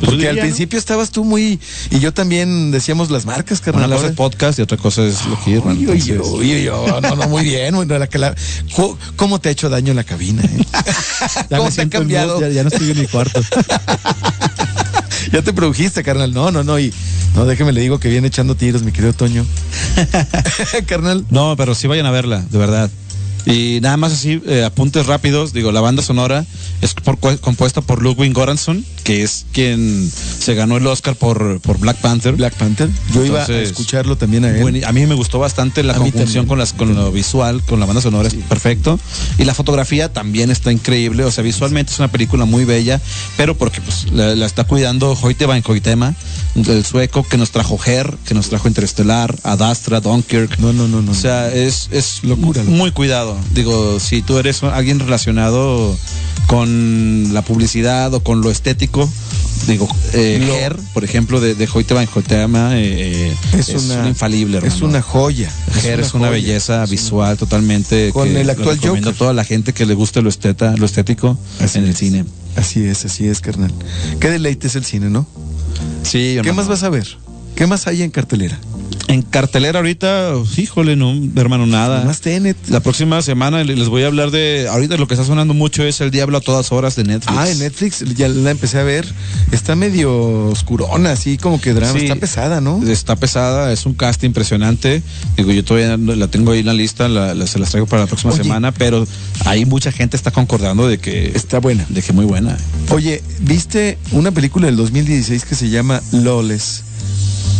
[0.00, 1.60] Pues Porque yo al principio estabas tú muy.
[1.90, 3.86] Y yo también decíamos las marcas, carnal.
[3.86, 6.20] Una cosa es podcast y otra cosa es lo que hermano, uy, uy, uy,
[6.56, 6.64] uy,
[7.00, 7.74] no, no, muy bien.
[7.76, 8.34] bueno, la que la-
[9.16, 10.42] ¿Cómo te ha hecho daño la cabina?
[10.42, 10.64] eh?
[11.48, 12.34] Ya ¿Cómo me te ha cambiado?
[12.34, 13.40] mood, Ya, ya no estoy en mi cuarto.
[15.32, 16.32] Ya te produjiste, carnal.
[16.32, 16.78] No, no, no.
[16.78, 16.92] Y
[17.34, 19.44] no, déjeme le digo que viene echando tiros, mi querido Toño.
[20.86, 21.24] carnal.
[21.30, 22.90] No, pero sí vayan a verla, de verdad.
[23.46, 25.52] Y nada más así, eh, apuntes rápidos.
[25.52, 26.44] Digo, la banda sonora
[26.80, 31.78] es por- compuesta por Ludwig Göransson, que es quien se ganó el Oscar por, por
[31.78, 32.34] Black Panther.
[32.36, 32.88] Black Panther.
[33.12, 34.62] Yo iba a escucharlo también a él.
[34.62, 37.80] Bueno, a mí me gustó bastante la A conjunción con las con lo visual, con
[37.80, 38.98] la banda sonora es perfecto
[39.38, 43.00] y la fotografía también está increíble, o sea, visualmente es una película muy bella,
[43.36, 45.62] pero porque pues la, la está cuidando Hoyte Van
[46.56, 50.58] Hoytema, el sueco que nos trajo Her, que nos trajo Interestelar, Adastra, Dunkirk.
[50.58, 51.12] No, no, no, no.
[51.12, 53.36] O sea, es, es Locura, muy, cuidado.
[53.52, 55.96] Digo, si tú eres alguien relacionado
[56.46, 59.08] con la publicidad o con lo estético,
[59.66, 62.06] digo, eh, Her, por ejemplo, de, de Hoyte eh,
[62.74, 65.50] eh, es, un infalible, Es una joya.
[65.84, 66.30] Her es una joya.
[66.30, 68.10] belleza Es una- visual totalmente.
[68.12, 69.14] Con que el actual recomiendo Joker.
[69.14, 71.98] a toda la gente que le guste lo, esteta, lo estético Así en el es.
[71.98, 72.24] cine.
[72.56, 73.72] Así es, así es, carnal.
[74.20, 75.26] Qué deleite es el cine, ¿no?
[76.02, 77.06] Sí, ¿Qué más vas a ver?
[77.56, 78.58] ¿Qué más hay en cartelera?
[79.06, 82.04] En cartelera ahorita, híjole, no, hermano, nada.
[82.04, 82.56] Más Tenet.
[82.68, 84.66] La próxima semana le- les voy a hablar de.
[84.70, 87.36] Ahorita lo que está sonando mucho es El Diablo a todas horas de Netflix.
[87.38, 89.06] Ah, en Netflix ya la empecé a ver.
[89.52, 91.92] Está medio oscurona, así como que drama.
[91.98, 92.06] Sí.
[92.06, 92.82] Está pesada, ¿no?
[92.88, 95.02] Está pesada, es un cast impresionante.
[95.36, 98.02] Digo, yo todavía la tengo ahí en la lista, la- la- se las traigo para
[98.02, 98.42] la próxima Oye.
[98.42, 99.06] semana, pero
[99.44, 101.84] ahí mucha gente está concordando de que Está buena.
[101.90, 102.56] de que muy buena.
[102.90, 106.82] Oye, ¿viste una película del 2016 que se llama Lawless?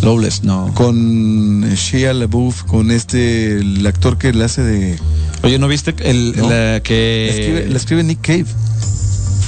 [0.02, 0.72] Lawless, no.
[0.74, 4.98] Con Shia LaBeouf, con este, el actor que la hace de...
[5.42, 6.48] Oye, ¿no viste el, No.
[6.50, 8.46] la La que escribe, la escribe Nick Cave.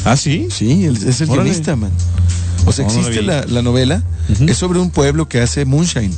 [0.04, 0.48] Ah, sí.
[0.50, 1.50] Sí, es el Órale.
[1.50, 1.90] guionista, man.
[2.64, 4.44] O sea, no la existe la, la novela, Ujú.
[4.48, 6.14] es sobre un pueblo que hace moonshine.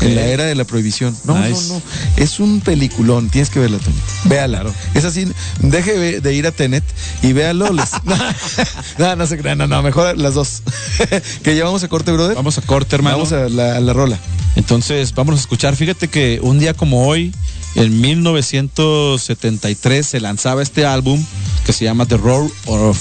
[0.00, 1.16] En la era de la prohibición.
[1.24, 1.68] No, Nice.
[1.68, 1.82] no, no.
[2.16, 3.28] Es un peliculón.
[3.30, 3.96] Tienes que verla, Toño.
[4.24, 4.60] Véala.
[4.62, 4.74] Claro.
[4.94, 5.26] Es así.
[5.60, 6.82] Deje de- ir a Tenet
[7.22, 7.90] y vea Lawless.
[8.98, 9.58] no, no se crean.
[9.58, 9.82] No, no.
[9.82, 10.62] Mejor las dos.
[11.44, 12.34] que llevamos a corte, brother.
[12.34, 13.16] Vamos a corte, hermano.
[13.18, 14.18] Vamos a la, a la rola.
[14.56, 15.76] Entonces, vamos a escuchar.
[15.76, 17.32] Fíjate que un día como hoy,
[17.74, 21.22] en 1973, se lanzaba este álbum
[21.66, 22.98] que se llama The Roar of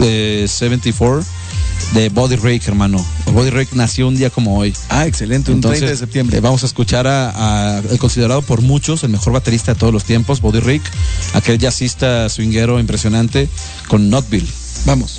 [0.00, 1.24] eh, 74
[1.92, 3.04] de Body Rake, hermano.
[3.32, 4.74] Body Rake nació un día como hoy.
[4.88, 5.50] Ah, excelente.
[5.50, 6.38] Un Entonces, 30 de septiembre.
[6.38, 9.92] eh, vamos a escuchar a, a- el considerado por muchos el mejor baterista de todos
[9.92, 10.82] los tiempos, Body Rick,
[11.34, 13.48] aquel jazzista swinguero impresionante
[13.88, 14.48] con Notville.
[14.86, 15.18] Vamos.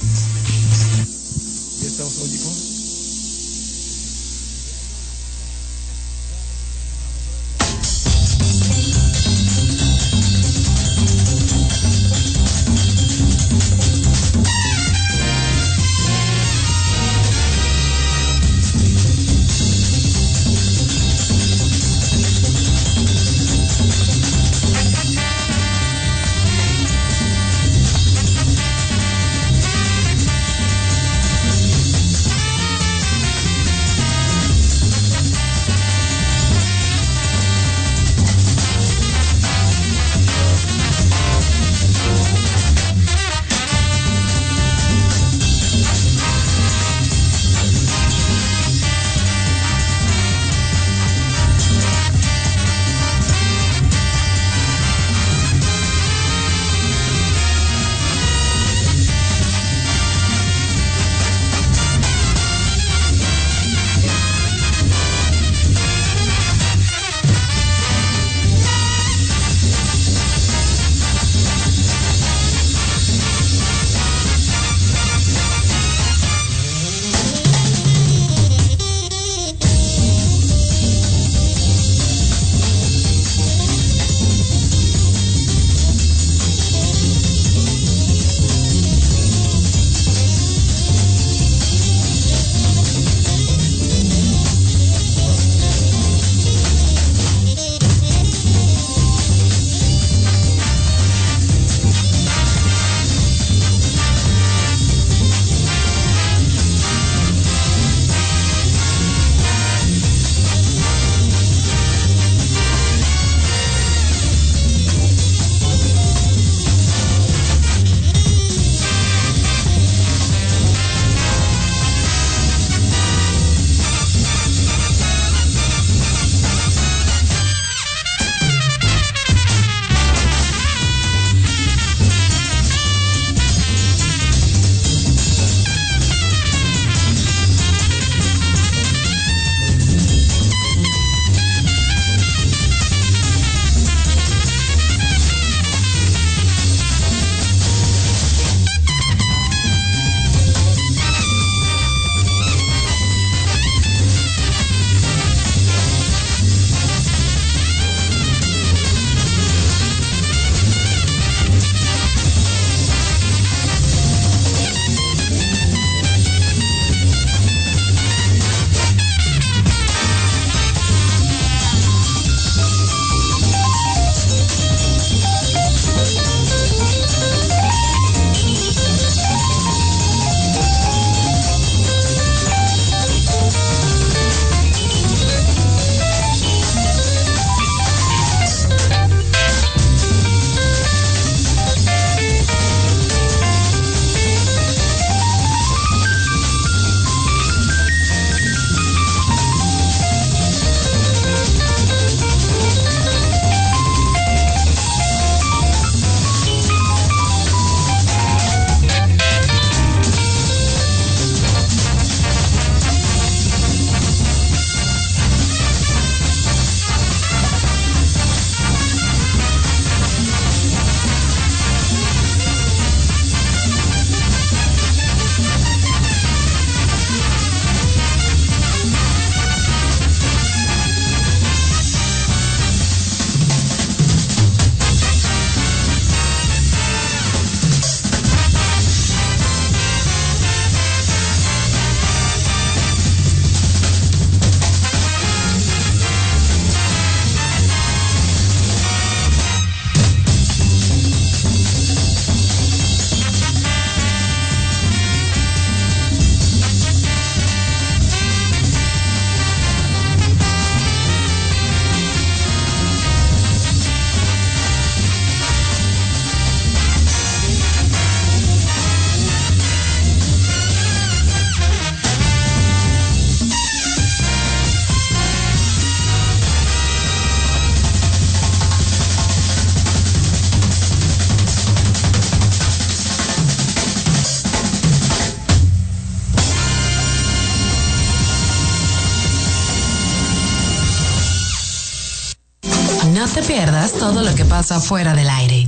[293.86, 295.68] Pierdas todo lo que pasa fuera del aire.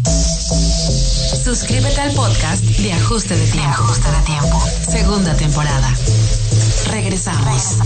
[1.44, 3.70] Suscríbete al podcast de Ajuste de Tiempo.
[3.70, 4.64] Ajuste de Tiempo.
[4.90, 5.94] Segunda temporada.
[6.90, 7.78] Regresamos.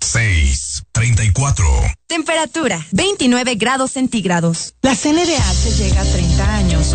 [0.00, 1.66] 6, 34.
[2.06, 4.74] Temperatura, 29 grados centígrados.
[4.82, 6.94] La CNDH llega a 30 años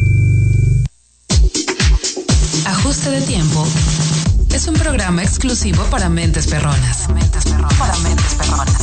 [2.65, 3.67] Ajuste de Tiempo
[4.53, 7.07] es un programa exclusivo para mentes perronas.
[7.79, 8.81] Para mentes perronas.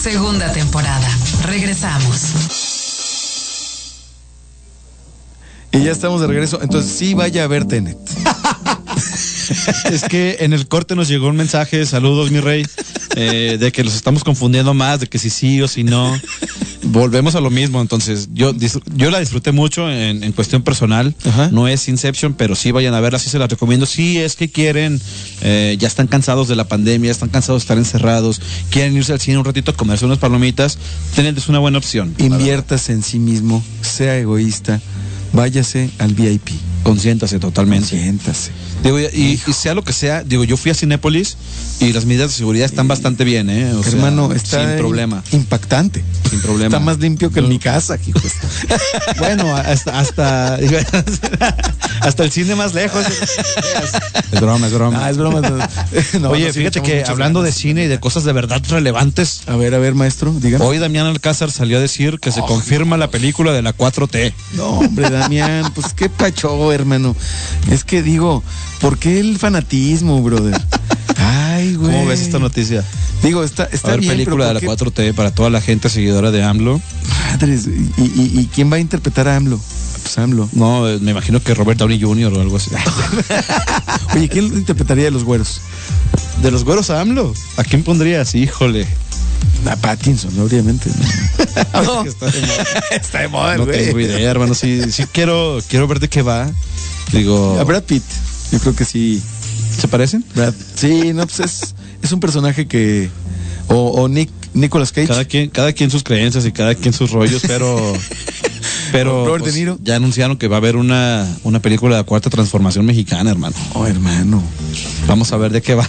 [0.00, 1.08] Segunda temporada.
[1.44, 2.32] Regresamos.
[5.72, 6.60] Y ya estamos de regreso.
[6.62, 7.98] Entonces sí vaya a ver Tenet.
[9.90, 12.66] es que en el corte nos llegó un mensaje, saludos mi rey,
[13.16, 16.18] eh, de que los estamos confundiendo más, de que si sí o si no.
[16.82, 18.54] Volvemos a lo mismo, entonces yo,
[18.96, 21.14] yo la disfruté mucho en, en cuestión personal,
[21.52, 24.50] no es Inception, pero sí vayan a verla, sí se la recomiendo, si es que
[24.50, 24.98] quieren,
[25.42, 28.40] eh, ya están cansados de la pandemia, están cansados de estar encerrados,
[28.70, 30.78] quieren irse al cine un ratito a comerse unas palomitas,
[31.16, 32.14] es una buena opción.
[32.18, 34.80] Inviértase en sí mismo, sea egoísta,
[35.32, 36.69] váyase al VIP.
[36.82, 37.90] Consiéntase totalmente.
[37.90, 38.50] Consiéntase.
[38.82, 41.36] Digo, y, sea lo que sea, digo, yo fui a Cinépolis
[41.80, 43.72] y las medidas de seguridad están bastante bien, ¿eh?
[43.74, 45.22] O sea, Hermano, está sin problema.
[45.32, 46.02] impactante.
[46.30, 46.66] Sin problema.
[46.68, 48.22] Está más limpio que en mi casa, hijos.
[49.18, 50.54] Bueno, hasta, hasta,
[52.00, 53.04] hasta el cine más lejos.
[54.32, 55.04] Es broma, es broma.
[55.04, 55.40] Ah, es broma.
[56.20, 57.54] No, Oye, no, fíjate que hablando ganas.
[57.54, 59.42] de cine y de cosas de verdad relevantes.
[59.46, 60.64] A ver, a ver, maestro, dígame.
[60.64, 64.32] Hoy Damián Alcázar salió a decir que se confirma la película de la 4T.
[64.54, 67.16] No, hombre, Damián, pues qué pacho, hermano.
[67.70, 68.42] Es que digo,
[68.80, 70.60] ¿por qué el fanatismo, brother?
[71.16, 71.92] Ay, güey.
[71.92, 72.84] ¿Cómo ves esta noticia?
[73.22, 76.30] Digo, está, a está bien, película de la ¿por 4T para toda la gente seguidora
[76.30, 76.80] de AMLO.
[77.30, 79.60] Madres, ¿y, y, y quién va a interpretar a AMLO?
[80.02, 80.48] Pues AMLO.
[80.52, 82.32] No, eh, me imagino que Robert Downey Jr.
[82.32, 82.70] o algo así.
[84.14, 85.60] Oye, ¿quién interpretaría de los güeros?
[86.42, 87.34] ¿De los güeros a AMLO?
[87.56, 88.34] ¿A quién pondrías?
[88.34, 88.86] Híjole.
[89.66, 90.90] A Pattinson, obviamente.
[91.74, 92.04] ¿no?
[92.90, 93.84] Está de moda, No güey.
[93.86, 94.54] tengo idea, hermano.
[94.54, 96.50] Sí, sí quiero, quiero ver de qué va.
[97.12, 98.02] Digo, A Brad Pitt.
[98.52, 99.22] Yo creo que sí.
[99.78, 100.24] ¿se parecen?
[100.34, 100.54] Brad.
[100.74, 103.08] Sí, no, pues es, es un personaje que.
[103.68, 105.06] O, o Nick, Nicolas Cage.
[105.08, 107.78] Cada quien, cada quien sus creencias y cada quien sus rollos, pero.
[108.92, 109.78] Pero Robert pues, De Niro.
[109.82, 113.54] ya anunciaron que va a haber una, una película de la cuarta transformación mexicana, hermano.
[113.74, 114.42] Oh, hermano.
[115.06, 115.88] Vamos a ver de qué va.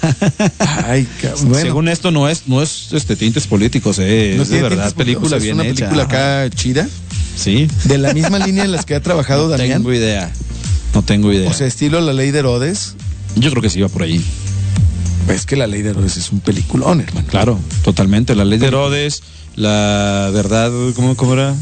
[0.88, 1.42] Ay, cabrón.
[1.50, 4.94] Bueno, Según esto no es, no es este tintes políticos, eh, no es de verdad
[4.94, 5.90] película o sea, es bien una hecha.
[5.90, 6.88] película acá chida.
[7.36, 7.68] Sí.
[7.86, 9.80] De la misma línea en las que ha trabajado No Damián.
[9.80, 10.32] tengo idea.
[10.94, 11.50] No tengo idea.
[11.50, 12.96] O sea, estilo La Ley de Herodes.
[13.36, 14.24] Yo creo que sí va por ahí.
[15.30, 17.28] Es que La Ley de Herodes es un peliculón, hermano.
[17.30, 18.36] Claro, totalmente.
[18.36, 19.22] La ley de Herodes,
[19.56, 21.56] la verdad, ¿cómo, cómo era?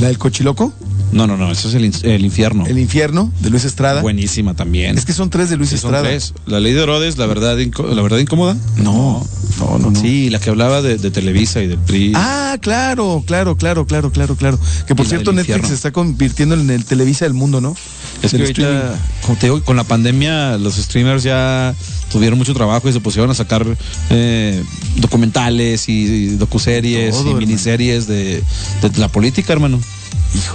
[0.00, 0.72] La del Cochiloco,
[1.12, 2.66] No, no, no, eso es el, in- el infierno.
[2.66, 4.02] El Infierno, de Luis Estrada.
[4.02, 4.98] Buenísima también.
[4.98, 6.08] Es que son tres de Luis Sí, son Estrada.
[6.08, 6.34] tres.
[6.46, 8.56] La ley de Herodes, la verdad, la verdad incómoda.
[8.76, 9.26] No,
[9.58, 10.00] no, no, no.
[10.00, 12.12] Sí, la que hablaba de, de Televisa y del PRI.
[12.14, 14.58] Ah, claro, claro, claro, claro, claro, claro.
[14.86, 15.68] Que por cierto Netflix infierno.
[15.68, 17.74] se está convirtiendo en el Televisa del mundo, ¿no?
[18.22, 18.94] es que ahorita,
[19.38, 21.74] te digo, con la pandemia, los streamers ya
[22.10, 23.66] tuvieron mucho trabajo y se pusieron a sacar
[24.10, 24.62] eh,
[24.96, 27.46] documentales y, y docuseries Todo, y hermano.
[27.46, 28.42] miniseries de,
[28.82, 29.80] de la política, hermano.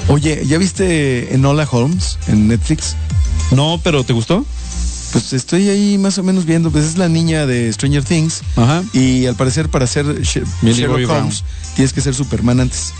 [0.07, 2.95] Oye, ¿ya viste Enola Holmes en Netflix?
[3.51, 4.45] No, pero ¿te gustó?
[5.11, 8.83] Pues estoy ahí más o menos viendo, pues es la niña de Stranger Things Ajá.
[8.93, 11.21] y al parecer para ser Millie Sherlock Brown.
[11.23, 11.43] Holmes
[11.75, 12.93] tienes que ser Superman antes.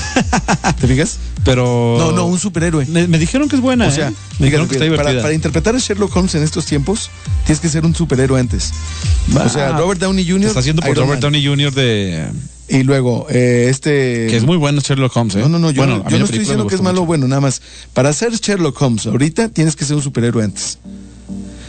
[0.80, 1.18] ¿Te fijas?
[1.44, 1.96] Pero.
[1.98, 2.86] No, no, un superhéroe.
[2.86, 3.88] Me, me dijeron que es buena.
[3.88, 4.14] O sea, ¿eh?
[4.38, 5.22] me dijeron que está para, divertida.
[5.22, 7.10] para interpretar a Sherlock Holmes en estos tiempos,
[7.44, 8.72] tienes que ser un superhéroe antes.
[9.34, 10.46] o sea, Robert Downey Jr.
[10.46, 11.32] está haciendo por Iron Robert Man.
[11.32, 11.72] Downey Jr.
[11.72, 12.26] de.
[12.68, 14.28] Y luego, eh, este.
[14.28, 15.40] Que es muy bueno Sherlock Holmes, ¿eh?
[15.40, 17.28] No, no, no, yo, Bueno, no, yo no estoy diciendo que es malo o bueno,
[17.28, 17.60] nada más.
[17.92, 20.78] Para ser Sherlock Holmes ahorita tienes que ser un superhéroe antes.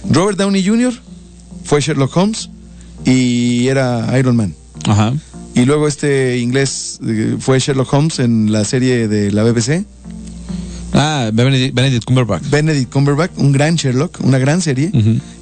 [0.09, 0.93] Robert Downey Jr.
[1.63, 2.49] fue Sherlock Holmes
[3.05, 4.55] y era Iron Man.
[4.85, 5.13] Ajá.
[5.55, 9.85] Y luego este inglés eh, fue Sherlock Holmes en la serie de la BBC.
[10.95, 12.43] Ah, Benedict, Cumberbatch.
[12.49, 14.91] Benedict Cumberbatch, un gran Sherlock, una gran serie.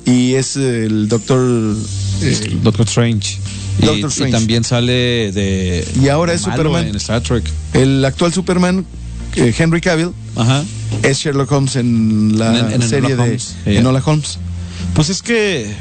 [0.05, 1.75] Y es el doctor...
[2.21, 3.37] eh, Doctor Strange.
[3.79, 4.31] Y, Doctor y Strange.
[4.31, 5.85] también sale de.
[6.01, 6.87] Y ahora es Superman.
[6.87, 7.43] En Star Trek.
[7.73, 8.85] el actual Superman,
[9.35, 10.63] eh, Henry Cavill, Ajá.
[11.03, 13.55] es Sherlock Holmes en la En- en serie de Holmes.
[13.65, 13.79] Yeah.
[13.79, 14.37] Enola Holmes.
[14.93, 15.73] Pues es que,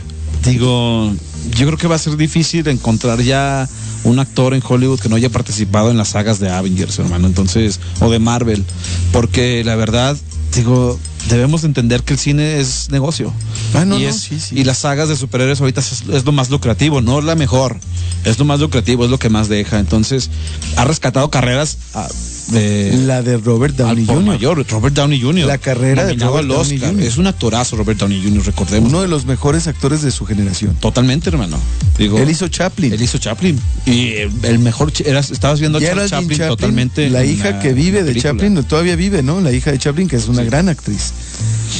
[0.44, 1.12] digo,
[1.56, 3.68] yo creo que va a ser difícil encontrar ya
[4.04, 7.80] un actor en Hollywood que no haya participado en las sagas de Avengers, hermano, entonces,
[8.00, 8.64] o de Marvel,
[9.12, 10.16] porque la verdad,
[10.54, 10.98] digo,
[11.30, 13.32] debemos entender que el cine es negocio.
[13.74, 14.58] Ah, no, y, no, sí, sí.
[14.58, 17.78] y las sagas de superhéroes ahorita es, es lo más lucrativo, no la mejor,
[18.24, 19.78] es lo más lucrativo, es lo que más deja.
[19.78, 20.30] Entonces,
[20.76, 22.08] ha rescatado carreras ah,
[22.48, 24.22] de, La de Robert Downey Jr.
[24.22, 25.46] mayor, Robert Downey Jr.
[25.46, 26.90] La carrera de Robert al Downey Oscar.
[26.90, 27.04] Jr.
[27.04, 28.90] Es un actorazo Robert Downey Jr., recordemos.
[28.90, 30.74] Uno de los mejores actores de su generación.
[30.80, 31.58] Totalmente, hermano.
[31.96, 32.92] Digo, Él hizo Chaplin.
[32.92, 33.60] él hizo Chaplin.
[33.86, 37.10] Y el, el mejor, era, estabas viendo a Chaplin, Chaplin, totalmente.
[37.10, 38.20] La hija que vive de.
[38.20, 39.40] Chaplin, todavía vive, ¿no?
[39.40, 41.12] La hija de Chaplin, que es una gran actriz.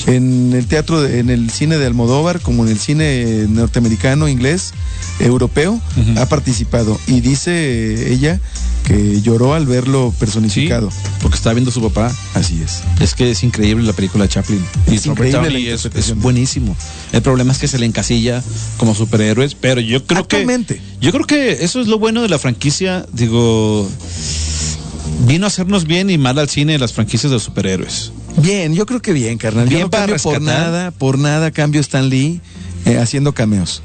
[0.07, 4.73] En el teatro, de- en el cine de Almodóvar, como en el cine norteamericano, inglés,
[5.19, 5.81] europeo,
[6.17, 6.99] ha participado.
[7.07, 8.41] Y dice ella
[8.87, 10.91] que lloró al verlo Sí, personificado.
[11.21, 12.11] porque estaba viendo a su papá.
[12.35, 12.81] Así es.
[13.01, 14.65] Es que es increíble la película de Chaplin.
[14.91, 16.75] Y Es increíble es, es buenísimo.
[17.13, 18.43] El problema es que se le encasilla
[18.79, 20.37] como superhéroes, pero yo creo que.
[20.37, 20.81] Actualmente.
[21.01, 23.07] Yo creo que eso es lo bueno de la franquicia.
[23.13, 23.89] Digo.
[25.27, 28.13] Vino a hacernos bien y mal al cine las franquicias de superhéroes.
[28.37, 29.67] Bien, yo creo que bien, carnal.
[29.67, 32.41] Yo Bien no para cambio por nada, por nada cambio Stan Lee
[32.85, 33.83] eh, haciendo cameos.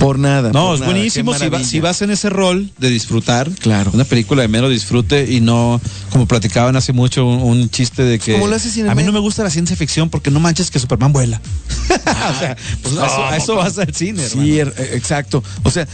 [0.00, 0.50] Por nada.
[0.50, 0.92] No, por es nada.
[0.92, 3.50] buenísimo si, va- si vas en ese rol de disfrutar.
[3.50, 3.90] Claro.
[3.94, 5.78] Una película de mero disfrute y no,
[6.10, 8.38] como platicaban hace mucho, un, un chiste de que.
[8.38, 11.12] Lo hace a mí no me gusta la ciencia ficción porque no manches que Superman
[11.12, 11.40] vuela.
[11.90, 15.44] o sea, pues a eso, a eso vas al cine, Sí, er- eh, exacto.
[15.64, 15.86] O sea,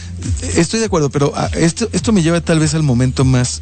[0.55, 3.61] estoy de acuerdo, pero ah, esto, esto me lleva tal vez al momento más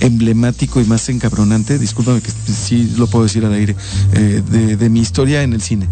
[0.00, 3.74] emblemático y más encabronante, discúlpame que sí lo puedo decir al aire,
[4.12, 5.88] eh, de, de mi historia en el cine.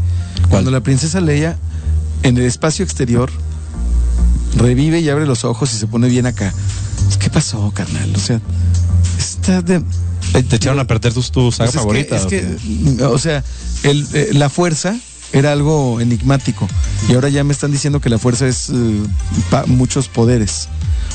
[0.50, 1.57] Cuando la princesa Leia
[2.22, 3.30] en el espacio exterior
[4.57, 6.52] revive y abre los ojos y se pone bien acá.
[7.18, 8.12] ¿Qué pasó, carnal?
[8.14, 8.40] O sea,
[9.18, 9.82] está de...
[10.48, 12.16] Te echaron a perder tu, tu saga Pues es favorita.
[12.16, 13.02] que- es ¿o que, qué?
[13.02, 13.44] mm, o sea,
[13.82, 14.96] el, eh, la fuerza
[15.32, 16.66] era algo enigmático
[17.09, 19.02] y ahora ya me están diciendo que la fuerza es eh,
[19.50, 20.68] pa- muchos poderes.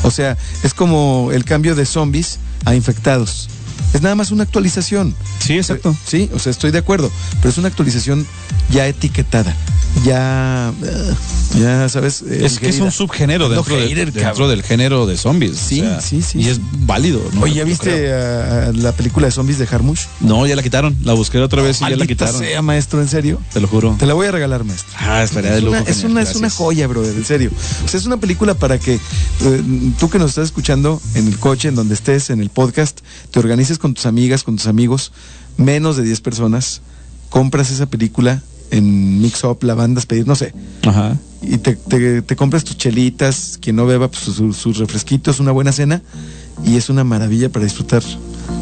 [0.03, 3.49] O sea, es como el cambio de zombies a infectados.
[3.93, 5.15] Es nada más una actualización.
[5.39, 5.91] Sí, exacto.
[5.91, 7.11] Eh, Sí, o sea, estoy de acuerdo,
[7.41, 8.25] pero es una actualización
[8.71, 9.55] ya etiquetada,
[10.05, 11.13] ya, eh,
[11.59, 12.21] ya sabes.
[12.21, 15.53] eh, Es que es un subgénero dentro, de- hater, dentro del género de zombies.
[15.53, 16.39] o Sí, sea, sí, sí.
[16.39, 17.19] Y es válido.
[17.33, 17.41] ¿no?
[17.41, 20.01] Oye, ¿ya viste a- a la película de zombies de Harmush?
[20.19, 20.95] No, ya la quitaron.
[21.03, 22.37] La busqué otra vez y ya la quitaron.
[22.39, 23.41] sea, maestro, ¿en serio?
[23.53, 23.95] Te lo juro.
[23.99, 24.93] Te la voy a regalar, maestro.
[24.99, 25.69] Ah, de Es lujo.
[25.77, 27.51] una, es, una, es una joya, brother, en serio.
[27.83, 29.63] O sea, es una película para que eh,
[29.99, 32.99] tú que nos estás escuchando en el coche, en donde estés, en el podcast,
[33.31, 35.11] te organices con tus amigas, con tus amigos,
[35.57, 36.81] menos de 10 personas,
[37.29, 40.53] compras esa película en Mix Up, la bandas, pedir, no sé,
[40.85, 41.17] Ajá.
[41.41, 45.51] y te, te- te compras tus chelitas, quien no beba, pues, sus, sus refresquitos, una
[45.51, 46.01] buena cena,
[46.63, 48.03] y es una maravilla para disfrutar.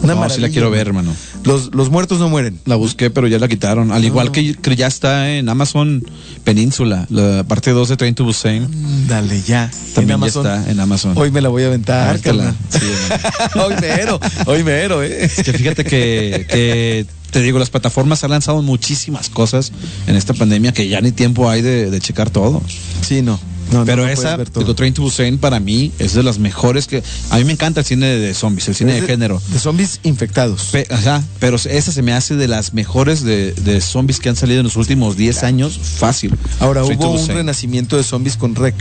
[0.03, 1.13] Una no, sí la quiero ver, hermano.
[1.43, 2.59] Los, los muertos no mueren.
[2.65, 3.91] La busqué, pero ya la quitaron.
[3.91, 6.03] Al igual que, que ya está en Amazon
[6.43, 8.69] Península, la parte 2 de Train to Busan.
[9.07, 9.69] Dale, ya.
[9.95, 11.13] También ya está en Amazon.
[11.17, 12.55] Hoy me la voy a aventar, carnal.
[12.69, 12.79] Sí,
[13.59, 15.25] hoy mero, hoy mero, eh.
[15.25, 19.71] Es que fíjate que, que te digo, las plataformas han lanzado muchísimas cosas
[20.07, 22.61] en esta pandemia que ya ni tiempo hay de, de checar todo.
[23.01, 23.39] Sí, no.
[23.71, 27.03] No Pero no, esa, digo, Train to Busan para mí es de las mejores que...
[27.29, 29.41] A mí me encanta el cine de zombies, el cine de género.
[29.49, 30.69] De zombies infectados.
[30.71, 34.35] Pe- ajá, pero esa se me hace de las mejores de, de zombies que han
[34.35, 36.33] salido en los últimos 10 años, fácil.
[36.59, 38.75] Ahora Train hubo un renacimiento de zombies con Rec.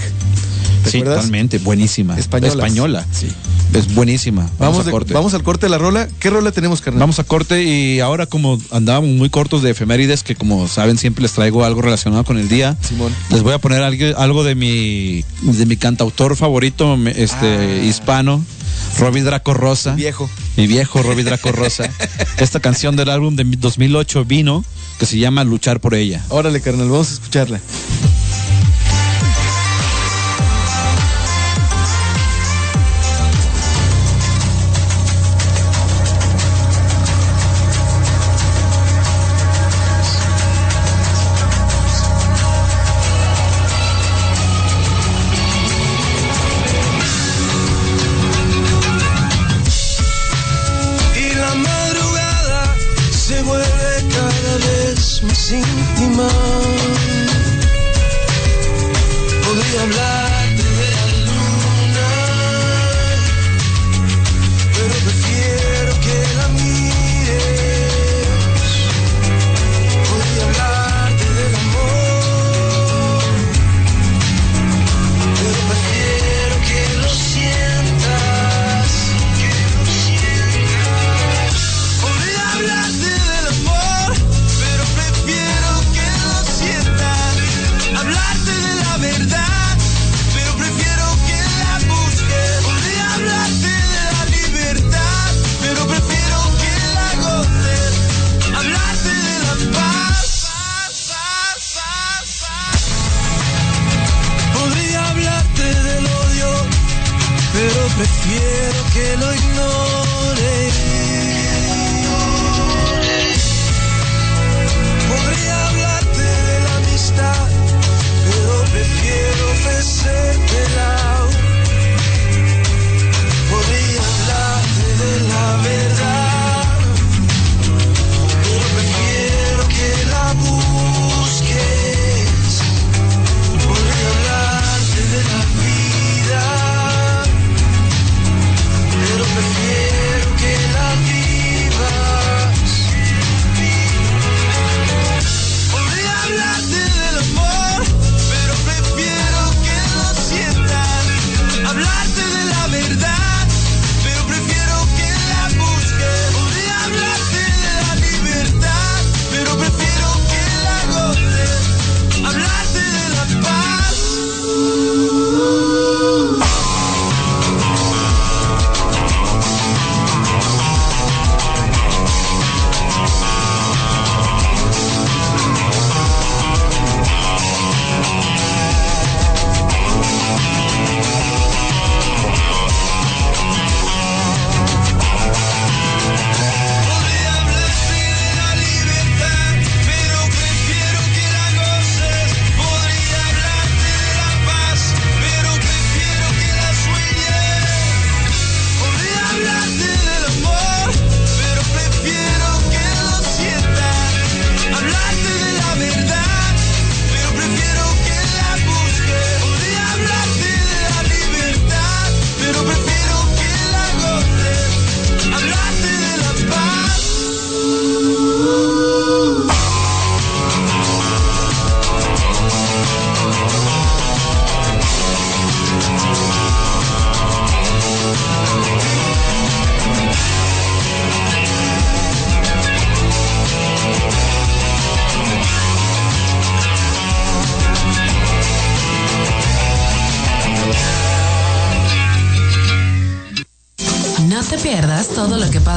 [0.87, 1.17] ¿Te Sí, acuerdas?
[1.19, 2.19] totalmente, buenísima.
[2.19, 2.55] Españolas.
[2.57, 3.07] Española.
[3.13, 3.29] Sí.
[3.75, 4.43] Es buenísima.
[4.59, 5.13] Vamos, Vamos, a corte.
[5.15, 6.09] vamos al corte de la rola.
[6.19, 7.01] ¿Qué rola tenemos, carnal?
[7.01, 11.23] Vamos a corte y ahora como andábamos muy cortos de efemérides, que como saben siempre
[11.23, 13.13] les traigo algo relacionado con el día, Simón.
[13.31, 17.85] les voy a poner algo, algo de mi de mi cantautor favorito, este Ah.
[17.85, 18.43] hispano,
[18.99, 19.95] Robbie Draco Rosa.
[19.95, 20.31] Viejo.
[20.57, 21.91] Mi viejo Robbie Draco Rosa.
[22.39, 24.65] Esta canción del álbum de 2008 vino,
[24.99, 26.23] que se llama Luchar por ella.
[26.29, 27.61] Órale, carnal, vamos a escucharla.
[55.47, 55.63] sin
[55.95, 56.27] timón.
[59.45, 60.26] Podría hablar.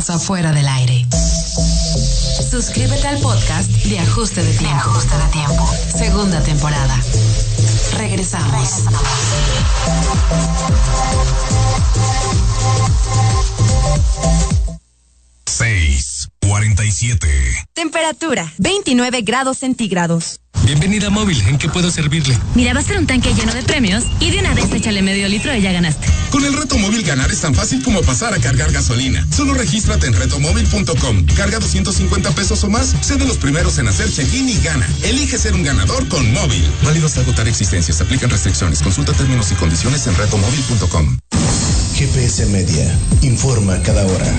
[0.10, 1.06] Pasa fuera del aire.
[2.50, 4.76] Suscríbete al podcast de Ajuste de Tiempo.
[4.76, 5.70] Ajuste de Tiempo.
[5.96, 7.00] Segunda temporada.
[7.96, 8.86] Regresamos.
[15.46, 17.30] Seis, cuarenta y siete.
[17.74, 20.40] Temperatura 29 grados centígrados.
[20.64, 22.36] Bienvenida a Móvil, ¿en qué puedo servirle?
[22.56, 25.28] Mira, va a ser un tanque lleno de premios y de una vez échale medio
[25.28, 26.08] litro y ya ganaste.
[26.32, 29.26] Con el reto móvil ganar es tan fácil como pasar a cargar gasolina.
[29.36, 31.26] Solo regístrate en retomóvil.com.
[31.36, 34.88] Carga 250 pesos o más, sé de los primeros en hacer check-in y gana.
[35.04, 36.64] Elige ser un ganador con móvil.
[36.84, 38.00] Válido hasta agotar existencias.
[38.02, 38.82] Aplican restricciones.
[38.82, 41.18] Consulta términos y condiciones en retomóvil.com.
[41.96, 42.98] GPS Media.
[43.22, 44.34] Informa cada hora.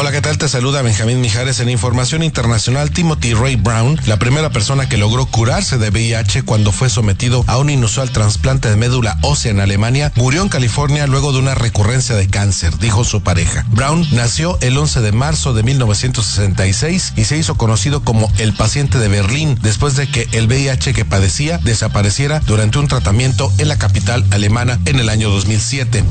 [0.00, 0.38] Hola, ¿qué tal?
[0.38, 2.90] Te saluda Benjamín Mijares en Información Internacional.
[2.90, 7.58] Timothy Ray Brown, la primera persona que logró curarse de VIH cuando fue sometido a
[7.58, 12.16] un inusual trasplante de médula ósea en Alemania, murió en California luego de una recurrencia
[12.16, 13.66] de cáncer, dijo su pareja.
[13.72, 18.96] Brown nació el 11 de marzo de 1966 y se hizo conocido como el paciente
[18.96, 23.76] de Berlín después de que el VIH que padecía desapareciera durante un tratamiento en la
[23.76, 26.02] capital alemana en el año 2007.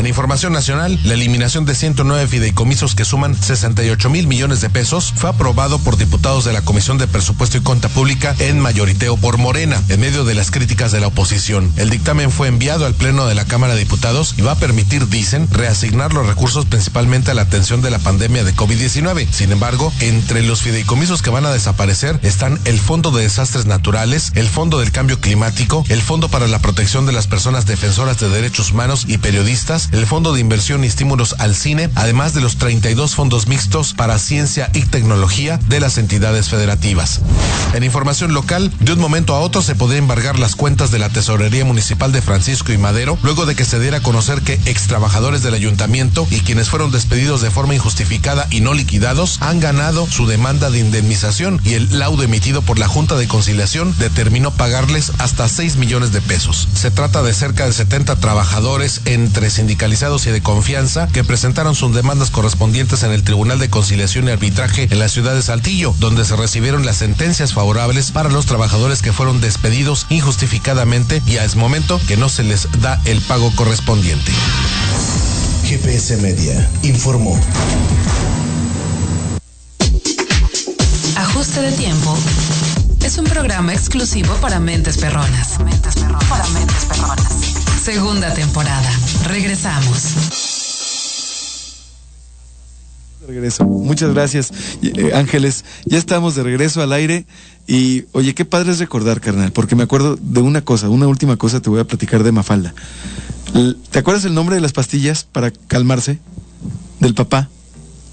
[0.00, 5.12] En Información Nacional, la eliminación de 109 fideicomisos que suman 68 mil millones de pesos
[5.16, 9.38] fue aprobado por diputados de la Comisión de Presupuesto y Cuenta Pública en mayoriteo por
[9.38, 11.72] Morena, en medio de las críticas de la oposición.
[11.76, 15.08] El dictamen fue enviado al Pleno de la Cámara de Diputados y va a permitir,
[15.08, 19.30] dicen, reasignar los recursos principalmente a la atención de la pandemia de COVID-19.
[19.30, 24.32] Sin embargo, entre los fideicomisos que van a desaparecer están el Fondo de Desastres Naturales,
[24.34, 28.28] el Fondo del Cambio Climático, el Fondo para la Protección de las Personas Defensoras de
[28.28, 32.56] Derechos Humanos y Periodistas, el Fondo de Inversión y Estímulos al Cine, además de los
[32.56, 37.20] 32 fondos mixtos para ciencia y tecnología de las entidades federativas.
[37.74, 41.08] En información local, de un momento a otro se podría embargar las cuentas de la
[41.08, 44.86] Tesorería Municipal de Francisco y Madero, luego de que se diera a conocer que ex
[44.86, 50.06] trabajadores del ayuntamiento y quienes fueron despedidos de forma injustificada y no liquidados han ganado
[50.06, 55.12] su demanda de indemnización y el laudo emitido por la Junta de Conciliación determinó pagarles
[55.18, 56.68] hasta 6 millones de pesos.
[56.74, 61.94] Se trata de cerca de 70 trabajadores entre sindicalizados y de confianza que presentaron sus
[61.94, 66.24] demandas correspondientes en el Tribunal de Conciliación y Arbitraje en la ciudad de Saltillo, donde
[66.24, 71.56] se recibieron las sentencias favorables para los trabajadores que fueron despedidos injustificadamente y a es
[71.56, 74.32] momento que no se les da el pago correspondiente.
[75.64, 77.38] GPS Media informó.
[81.16, 82.16] Ajuste de tiempo
[83.04, 85.58] es un programa exclusivo para mentes perronas.
[86.28, 87.32] Para mentes perronas.
[87.82, 88.90] segunda temporada.
[89.24, 90.47] Regresamos.
[93.28, 93.66] Regreso.
[93.66, 94.50] Muchas gracias,
[94.82, 95.66] eh, Ángeles.
[95.84, 97.26] Ya estamos de regreso al aire.
[97.66, 101.36] Y oye, qué padre es recordar, carnal, porque me acuerdo de una cosa, una última
[101.36, 102.74] cosa te voy a platicar de Mafalda.
[103.90, 106.18] ¿Te acuerdas el nombre de las pastillas para calmarse?
[107.00, 107.50] Del papá.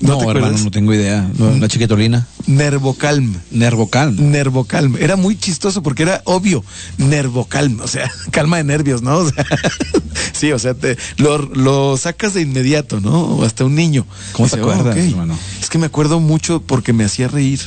[0.02, 1.30] No, te hermano, no tengo idea.
[1.60, 2.28] La chiquitolina.
[2.48, 3.36] Nervocalm.
[3.52, 4.30] Nervocalm.
[4.32, 4.98] Nervocalm.
[4.98, 6.64] Era muy chistoso porque era obvio.
[6.98, 7.80] Nervocalm.
[7.80, 9.18] O sea, calma de nervios, ¿no?
[9.26, 9.46] O sea,
[10.34, 13.22] sí, o sea, te, lo, lo sacas de inmediato, ¿no?
[13.38, 14.06] O hasta un niño.
[14.34, 15.02] ¿Cómo "Oh, acuerdas, ok".
[15.04, 15.38] hermano?
[15.62, 17.60] Es que me acuerdo mucho porque me hacía reír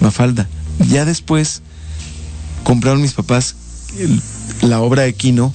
[0.00, 0.48] Mafalda.
[0.90, 1.62] Ya después
[2.64, 3.54] compraron mis papás
[3.98, 4.20] el-
[4.68, 5.52] la obra de Kino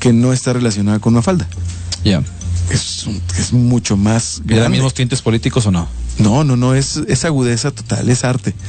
[0.00, 1.46] que no está relacionada con Mafalda.
[2.04, 2.22] Ya.
[2.70, 4.68] Es, un- es mucho más ¿Eran grande.
[4.70, 5.88] mismos tintes políticos o no?
[6.18, 8.54] No, no, no, es, es agudeza total, es arte.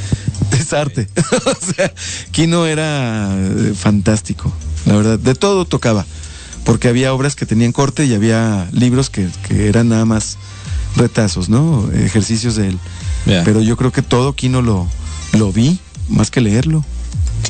[0.59, 1.07] Es arte.
[1.45, 1.91] o sea,
[2.31, 4.53] Kino era eh, fantástico,
[4.85, 5.19] la verdad.
[5.19, 6.05] De todo tocaba,
[6.63, 10.37] porque había obras que tenían corte y había libros que, que eran nada más
[10.95, 11.89] retazos, ¿no?
[11.91, 12.79] Ejercicios de él.
[13.25, 14.87] Pero yo creo que todo Kino lo,
[15.33, 16.85] lo vi, más que leerlo.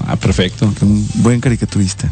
[0.07, 0.71] Ah, perfecto.
[0.81, 2.09] Un buen caricaturista.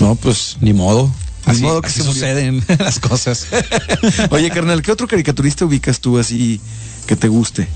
[0.00, 1.10] No, pues ni modo.
[1.44, 3.46] Así, modo que así se suceden las cosas.
[4.30, 6.60] Oye, carnal, ¿qué otro caricaturista ubicas tú así
[7.06, 7.68] que te guste?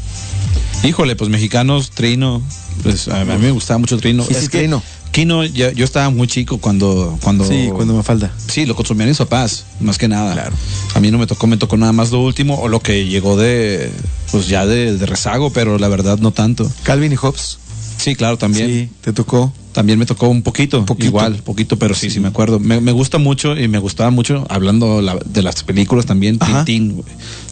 [0.83, 2.43] Híjole, pues mexicanos, Trino.
[2.83, 4.25] Pues a, mí me gustaba mucho Trino.
[4.25, 4.83] Sí, sí, Trino.
[5.11, 7.45] Kino, ya- yo estaba muy chico cuando, cuando.
[7.47, 8.31] Sí, cuando me falta.
[8.49, 10.35] Sí, lo consumían mis papás, más que nada.
[10.35, 10.55] Claro.
[10.95, 13.37] A mí no me tocó, me tocó nada más lo último o lo que llegó
[13.37, 13.91] de,
[14.31, 16.71] pues ya de, de rezago, pero la verdad no tanto.
[16.83, 17.59] Calvin y Hobbes.
[17.97, 18.67] Sí, claro, también.
[18.67, 19.53] Sí, te tocó.
[19.77, 22.59] También me tocó un poquito, igual, poquito, pero sí, sí, me acuerdo.
[22.59, 26.93] Me, me gusta mucho y me gustaba mucho, hablando la- de las películas también, Tintín.
[26.95, 27.05] güey.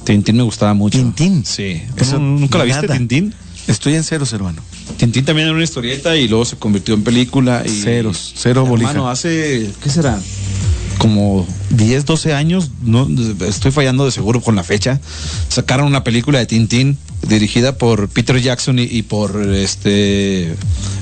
[0.05, 0.97] Tintín me gustaba mucho.
[0.97, 1.45] Tintín.
[1.45, 1.83] Sí.
[1.99, 2.97] Eso, ¿Tú ¿Nunca la viste, nada.
[2.97, 3.35] Tintín?
[3.67, 4.63] Estoy en ceros, hermano.
[4.97, 7.63] Tintín también era una historieta y luego se convirtió en película.
[7.67, 8.93] Y, Ceros, cero bolija.
[8.93, 10.19] Hermano, hace, ¿qué será?
[10.97, 13.07] Como 10, 12 años, no
[13.47, 14.99] estoy fallando de seguro con la fecha.
[15.51, 16.97] Sacaron una película de Tintín
[17.29, 20.55] dirigida por Peter Jackson y, y por este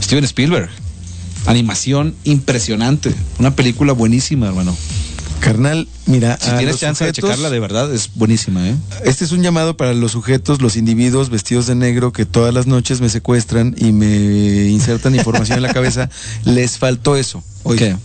[0.03, 0.69] Steven Spielberg.
[1.47, 3.15] Animación impresionante.
[3.39, 4.77] Una película buenísima, hermano.
[5.41, 8.77] Carnal, mira, Si tienes chance de checarla, de verdad, es buenísima, ¿eh?
[9.05, 12.69] Este es un llamado para los sujetos, los individuos vestidos de negro que todas las
[12.69, 16.09] noches me secuestran y me insertan información en la cabeza.
[16.45, 17.43] Les faltó eso.
[17.65, 17.77] Hoy.
[17.77, 17.97] ¿Qué?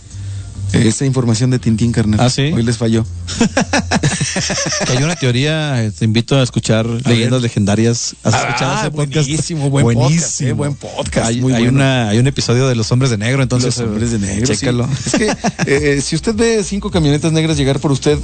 [0.72, 2.20] Esa información de Tintín, carnal.
[2.20, 2.52] ¿Ah, sí?
[2.54, 3.04] Hoy les falló.
[4.88, 8.14] Hay una teoría, eh, te invito a escuchar leyendas legendarias.
[8.22, 9.26] ¿Has Ah, escuchado ese podcast?
[9.28, 11.78] buenísimo, buen podcast, eh, buen podcast, Hay, muy hay bueno.
[11.78, 13.76] una, hay un episodio de los hombres de negro, entonces.
[13.78, 14.46] Los hombres de negro.
[14.46, 14.88] Chécalo.
[14.88, 15.08] sí.
[15.08, 18.18] Es que eh, si usted ve cinco camionetas negras llegar por usted,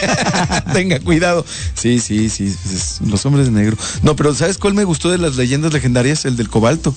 [0.72, 1.44] tenga cuidado.
[1.74, 2.54] Sí, sí, sí.
[3.06, 3.76] los hombres de negro.
[4.02, 6.24] No, pero ¿sabes cuál me gustó de las leyendas legendarias?
[6.24, 6.94] El del cobalto.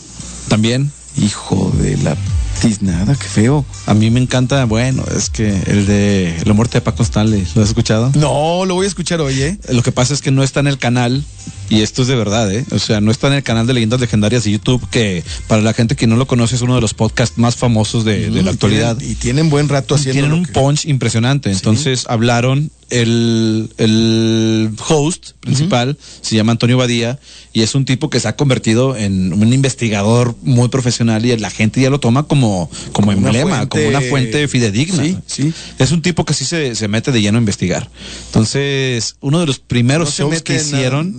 [0.48, 0.92] También.
[1.22, 2.16] Hijo de la
[2.62, 3.66] tiznada, qué feo.
[3.86, 7.62] A mí me encanta, bueno, es que el de La muerte de Paco Stanley, ¿lo
[7.64, 8.12] has escuchado?
[8.16, 9.58] No, lo voy a escuchar hoy, ¿eh?
[9.70, 11.24] Lo que pasa es que no está en el canal,
[11.70, 12.66] y esto es de verdad, ¿eh?
[12.72, 15.74] O sea, no está en el canal de Leyendas Legendarias de YouTube, que para la
[15.74, 18.52] gente que no lo conoce es uno de los podcasts más famosos de, de la
[18.52, 18.96] actualidad.
[18.98, 20.22] tienen- y tienen buen rato haciendo.
[20.22, 21.52] Tienen un que- punch impresionante.
[21.52, 27.20] Entonces hablaron, el, el host principal se llama Antonio Badía
[27.54, 31.50] y es un tipo que se ha convertido en un investigador muy profesional y la
[31.50, 35.04] gente ya lo toma como, como, emblema, fuente- como una fuente fidedigna.
[35.04, 35.54] Sí, sí.
[35.80, 37.90] Es un tipo que sí se, se mete de lleno a investigar.
[38.28, 41.18] Entonces, uno de los primeros No shows que hicieron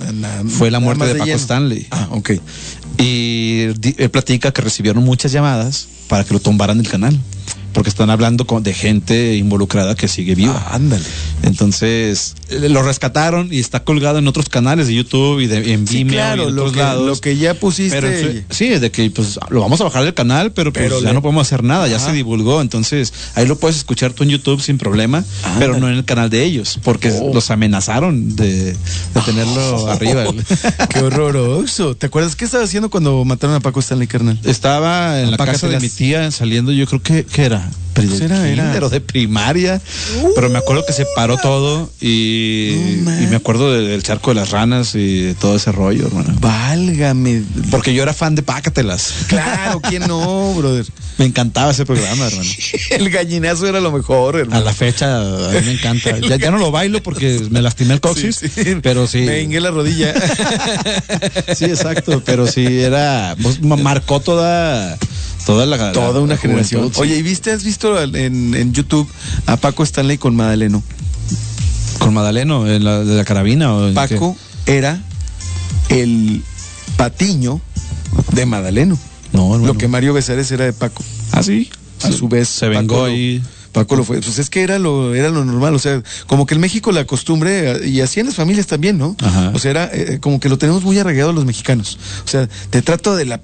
[0.48, 1.38] fue la muerte de, de Paco lleno.
[1.38, 1.86] Stanley.
[1.90, 2.30] Ah, ok.
[2.98, 3.60] Y
[3.96, 7.18] él platica que recibieron muchas llamadas para que lo tumbaran del canal.
[7.72, 10.54] Porque están hablando con- de gente involucrada que sigue viva.
[10.68, 11.04] Ah, ándale.
[11.42, 15.72] Entonces, eh, lo rescataron y está colgado en otros canales de YouTube y, de, y
[15.72, 17.06] en Sí, Vimeo y claro, lo que, lados.
[17.06, 18.00] lo que ya pusiste.
[18.00, 21.08] Pero sí, de que pues lo vamos a bajar del canal, pero pues Pero ya
[21.08, 24.30] le- no podemos hacer nada, ya se divulgó, entonces ahí lo puedes escuchar tú en
[24.30, 25.24] YouTube sin problema,
[25.58, 27.32] pero no en el canal de ellos, porque Oh.
[27.34, 30.24] los amenazaron de, de tenerlo arriba.
[30.90, 31.96] Qué horroroso.
[31.96, 34.38] ¿Te acuerdas qué estaba haciendo cuando mataron a Paco Stanley, carnal?
[34.44, 37.57] Estaba en la casa de mi tía saliendo, yo creo que, que era
[37.94, 39.80] Pues de era- era- kinder o de primaria,
[40.36, 44.36] pero me acuerdo que se paró todo y, y me acuerdo de- del charco de
[44.36, 46.32] las ranas y de todo ese rollo, hermano.
[46.40, 47.42] Válgame.
[47.72, 49.12] Porque yo era fan de Pácatelas.
[49.26, 50.86] Claro, ¿quién no, brother?
[51.18, 52.48] Me encantaba ese programa, hermano.
[52.90, 54.64] El gallinazo era lo mejor, A hermano.
[54.64, 56.16] la fecha, a mí me encanta.
[56.20, 58.76] Ya, ya no lo bailo porque me lastimé el coxis, Sí, sí.
[58.80, 59.22] pero sí.
[59.22, 60.14] Me hingué la rodilla.
[61.56, 63.34] Sí, exacto, pero sí era.
[63.42, 64.96] pues, ma- marcó toda.
[65.48, 65.92] Toda la.
[65.92, 66.82] Toda la- una la generación.
[66.82, 67.00] juventud.
[67.00, 69.08] Oye, ¿y viste, has visto en, en YouTube
[69.46, 70.82] a Paco Stanley con Madaleno?
[71.98, 73.72] Con Madaleno, la, de la carabina.
[73.74, 74.36] ¿o en Paco
[74.66, 75.02] era
[75.88, 76.42] el
[76.98, 77.62] patiño
[78.32, 78.98] de Madaleno.
[79.32, 79.72] No, hermano.
[79.72, 81.02] Lo que Mario Besares era de Paco.
[81.32, 81.70] Ah, sí.
[82.02, 83.42] A su vez, Se vengó Paco lo- ahí.
[83.72, 84.20] Paco lo fue.
[84.20, 85.74] Pues es que era lo, era lo normal.
[85.74, 89.16] O sea, como que en México la costumbre, y así en las familias también, ¿no?
[89.22, 89.52] Ajá.
[89.54, 91.98] O sea, era eh, como que lo tenemos muy arraigado los mexicanos.
[92.24, 93.40] O sea, te trato de la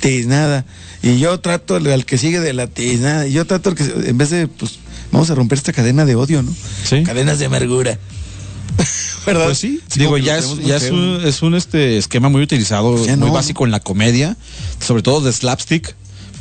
[0.00, 0.64] tiznada.
[1.02, 3.26] Y yo trato al, al que sigue de la tiznada.
[3.26, 3.84] Y yo trato al que.
[3.84, 4.78] En vez de, pues,
[5.12, 6.52] vamos a romper esta cadena de odio, ¿no?
[6.84, 7.02] Sí.
[7.04, 7.98] Cadenas de amargura.
[9.26, 9.46] ¿Verdad?
[9.46, 13.04] Pues sí, Sí, digo, ya es, ya es un, es un este esquema muy utilizado,
[13.04, 13.34] Ya muy no.
[13.34, 14.36] básico en la comedia,
[14.80, 15.94] sobre todo de slapstick.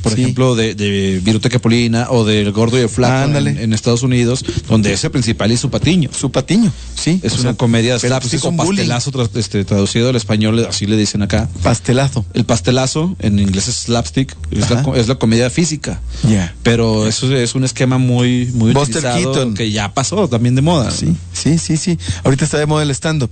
[0.07, 0.21] Por Sí.
[0.21, 4.43] ejemplo, de, de Viruteca Polina o del Gordo y el Flaco en, en Estados Unidos,
[4.69, 6.09] donde ese principal es su patiño.
[6.17, 7.19] Su patiño, sí.
[7.23, 10.65] Es o una sea, comedia pues, slapstick es o pastelazo tra- este, traducido al español,
[10.69, 11.49] así le dicen acá.
[11.63, 12.25] Pastelazo.
[12.33, 15.99] El pastelazo, en inglés es slapstick, es la, es comedia física.
[16.27, 16.53] Ya.
[16.63, 19.53] Pero eso es un esquema muy, muy Buster utilizado Keaton.
[19.55, 20.91] que ya pasó también de moda.
[20.91, 21.97] Sí, sí, sí, sí.
[22.23, 23.31] Ahorita está de moda el stand-up.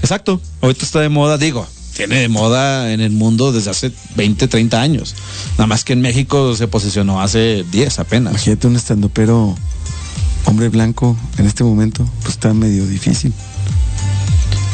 [0.00, 0.40] Exacto.
[0.60, 4.80] Ahorita está de moda, digo, tiene de moda en el mundo desde hace 20, 30
[4.80, 5.14] años.
[5.52, 8.32] Nada más que en México se posicionó hace 10 apenas.
[8.32, 9.56] Imagínate un stand-upero
[10.44, 13.32] hombre blanco en este momento, pues está medio difícil.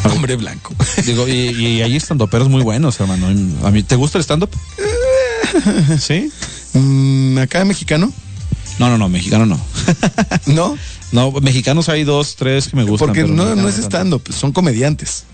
[0.04, 0.74] Hombre blanco.
[1.04, 3.26] Digo, y, y hay estandoperos muy buenos, hermano.
[3.66, 4.50] ¿A mí te gusta el stand-up?
[6.00, 6.32] ¿Sí?
[6.72, 8.12] Mm, acá mexicano,
[8.78, 9.60] No, no, no, mexicano no.
[10.46, 10.76] ¿no?
[11.12, 13.08] No, mexicanos hay dos, tres que me gustan.
[13.08, 15.24] Porque pero no, no es stand-up, son comediantes.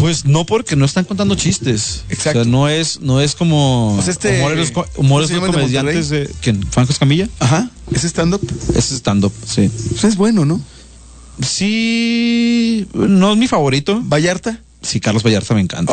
[0.00, 2.04] Pues no porque no están contando chistes.
[2.10, 2.40] Exacto.
[2.40, 6.30] O sea, no es, no es como Pues este- humores, ¿cómo humores de comediantes de,
[6.42, 6.62] ¿quién?
[6.70, 7.28] ¿Franco Escamilla?
[7.40, 8.40] Ajá, ese stand-up.
[8.76, 9.70] Es stand-up, sí.
[9.90, 10.60] Pues es bueno, ¿no?
[11.42, 14.00] Sí, no es mi favorito.
[14.04, 14.60] Vallarta.
[14.82, 15.92] Sí, Carlos Vallarta me encanta.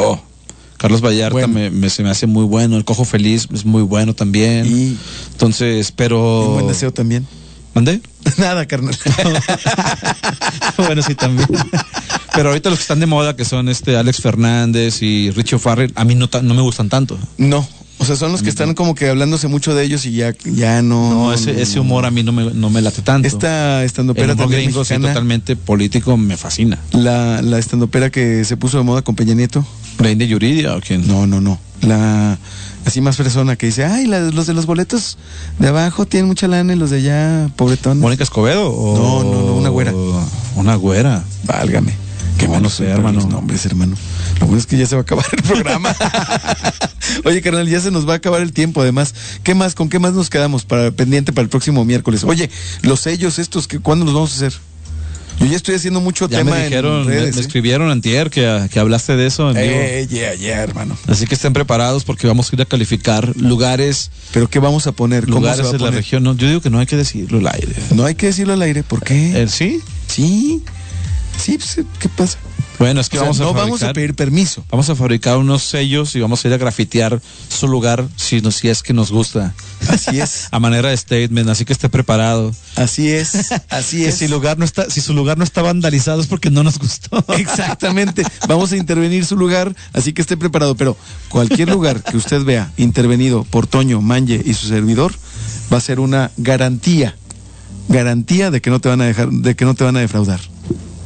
[0.78, 1.48] Carlos Vallarta Bueno.
[1.48, 2.76] me, me- se me hace muy bueno.
[2.78, 4.66] El Cojo Feliz es muy bueno también.
[4.66, 4.98] Y
[5.32, 6.48] Entonces, pero.
[6.50, 7.26] un buen deseo también.
[7.74, 8.02] ¿Mandé?
[8.38, 8.96] Nada, carnal.
[10.78, 11.48] bueno, sí, también.
[12.34, 15.92] Pero ahorita los que están de moda, que son este Alex Fernández y Richie Farrell,
[15.96, 17.18] a mí no, no me gustan tanto.
[17.38, 17.68] No.
[18.00, 20.82] O sea, son los que están como que hablándose mucho de ellos y ya, ya
[20.82, 21.10] no.
[21.14, 23.28] No, ese, ese humor a mí no me, no me late tanto.
[23.28, 26.80] Esta estandopera también gringo, sí, mexicana, totalmente político, me fascina.
[26.92, 29.66] la, la estandopera que se puso de moda con Peña Nieto.
[30.00, 31.08] ¿Reina Yuridia o quién?
[31.08, 31.60] No, no, no.
[31.82, 32.38] La
[32.86, 35.18] así más persona que dice, ay, la- los de los boletos
[35.60, 38.00] de abajo tienen mucha lana y los de allá, pobretón.
[38.00, 38.70] ¿Mónica Escobedo?
[38.70, 38.98] O...
[38.98, 39.94] No, no, no, una güera.
[40.56, 41.24] Una güera.
[41.46, 41.94] Válgame.
[42.60, 43.20] No, sé, hermano.
[43.20, 43.96] Los nombres, hermano.
[44.40, 45.96] Lo bueno es que ya se va a acabar el programa.
[47.26, 49.14] Oye, carnal, ya se nos va a acabar el tiempo, además.
[49.44, 49.76] ¿Qué más?
[49.76, 52.24] ¿Con qué más nos quedamos para pendiente para el próximo miércoles?
[52.24, 52.50] Oye,
[52.82, 54.54] los sellos estos, que ¿cuándo los vamos a hacer?
[55.40, 57.36] Yo ya estoy haciendo mucho Ya tema me dijeron, en me, redes.
[57.36, 57.46] me ¿eh?
[57.46, 59.68] escribieron antier que, que hablaste de eso en vivo.
[59.68, 60.96] Eh, yeah, yeah, hermano.
[61.08, 64.92] Así que estén preparados porque vamos a ir a calificar lugares, ¿Pero qué vamos a
[64.92, 65.26] poner?
[65.26, 66.24] ¿Cómo lugares se va a de la región.
[66.24, 67.74] No, yo digo que no hay que decirlo al aire.
[67.96, 68.84] No hay que decirlo al aire.
[68.84, 69.42] ¿Por qué?
[69.42, 69.82] Eh, ¿Sí?
[70.08, 70.62] Sí.
[71.44, 72.38] Sí, pues, ¿qué pasa?
[72.80, 74.66] Bueno, es que O sea, vamos a no fabricar, vamos a pedir permiso.
[74.72, 78.50] vamos a fabricar unos sellos y vamos a ir a grafitear su lugar si, no,
[78.52, 79.54] si es que nos gusta.
[79.90, 80.48] Así es.
[80.52, 82.54] A manera de statement, así que esté preparado.
[82.76, 83.52] Así es.
[83.70, 84.16] Así Que es.
[84.16, 87.24] si, lugar no está, si su lugar no está vandalizado es porque no nos gustó.
[87.38, 88.24] Exactamente.
[88.48, 90.76] Vamos a intervenir su lugar, así que esté preparado.
[90.76, 90.98] Pero
[91.30, 95.14] cualquier lugar que usted vea intervenido por Toño, Manje y su servidor,
[95.72, 97.18] va a ser una garantía.
[97.90, 100.40] Garantía de que no te van a dejar, de que no te van a defraudar.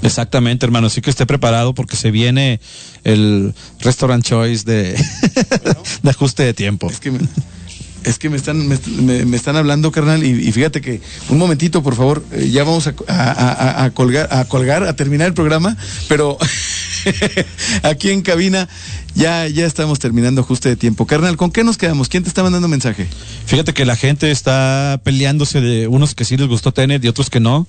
[0.04, 0.88] Exactamente, hermano.
[0.88, 2.60] Así que esté preparado porque se viene
[3.04, 4.94] el restaurant choice de,
[6.04, 6.90] de ajuste de tiempo.
[6.90, 7.20] Es que me,
[8.04, 11.38] es que me están, me, me- me están hablando, carnal, y, y fíjate que, un
[11.38, 15.28] momentito, por favor, eh, ya vamos a, a- a- a colgar, a colgar, a terminar
[15.28, 15.76] el programa,
[16.08, 16.38] pero
[17.84, 18.68] aquí en cabina
[19.16, 21.08] ya, ya estamos terminando ajuste de tiempo.
[21.08, 22.08] Carnal, ¿con qué nos quedamos?
[22.08, 23.08] ¿Quién te está mandando mensaje?
[23.46, 27.30] Fíjate que la gente está peleándose de unos que sí les gustó Tenet y otros
[27.30, 27.66] que no.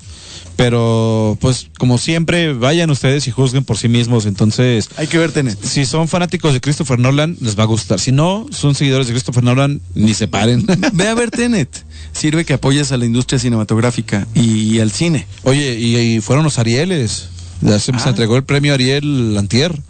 [0.58, 4.26] Pero, pues, como siempre, vayan ustedes y juzguen por sí mismos.
[4.26, 5.56] Entonces, Hay que ver Tenet.
[5.64, 8.00] si son fanáticos de Christopher Nolan, les va a gustar.
[8.00, 10.66] Si no, son seguidores de Christopher Nolan, ni se paren.
[10.94, 11.84] Ve a ver Tenet.
[12.12, 15.28] Sirve que apoyas a la industria cinematográfica y, al cine.
[15.44, 17.28] Oye, y, y fueron los Arieles.
[17.60, 18.08] Ya se, se Ah.
[18.08, 19.80] entregó el premio Ariel Antier.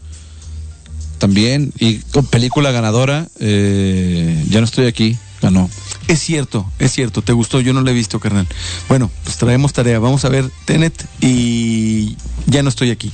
[1.16, 1.72] También.
[1.80, 5.16] Y con película ganadora, eh, ya no estoy aquí.
[5.40, 5.70] Ganó.
[6.08, 8.48] Es cierto, es cierto, te gustó, yo no lo he visto, carnal.
[8.88, 12.16] Bueno, pues traemos tarea, vamos a ver Tenet y
[12.46, 13.12] ya no estoy aquí.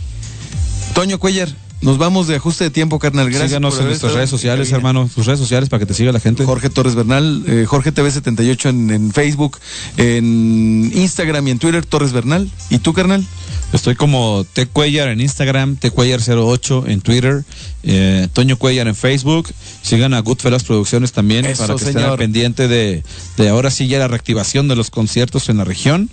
[0.95, 1.49] Toño Cuellar,
[1.81, 3.29] nos vamos de ajuste de tiempo, carnal.
[3.29, 3.51] Gracias.
[3.51, 5.09] Síganos en nuestras redes sociales, hermano.
[5.15, 6.45] Tus redes sociales para que te siga la gente.
[6.45, 9.59] Jorge Torres Bernal, eh, Jorge TV78 en, en Facebook,
[9.97, 12.51] en Instagram y en Twitter, Torres Bernal.
[12.71, 13.25] ¿Y tú, carnal?
[13.75, 17.45] Estoy como T Cuellar en Instagram, T Cuellar08 en Twitter,
[17.83, 19.51] eh, Toño Cuellar en Facebook.
[19.83, 23.03] Sigan a Goodfellas Producciones también Eso, para que estén al pendiente de,
[23.37, 26.09] de ahora sí ya la reactivación de los conciertos en la región.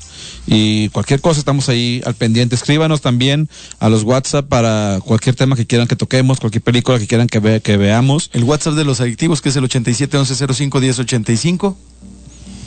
[0.47, 2.55] Y cualquier cosa estamos ahí al pendiente.
[2.55, 3.47] Escríbanos también
[3.79, 7.39] a los WhatsApp para cualquier tema que quieran que toquemos, cualquier película que quieran que,
[7.39, 8.29] ve- que veamos.
[8.33, 11.77] El WhatsApp de los adictivos, que es el 87 11 05 10 85.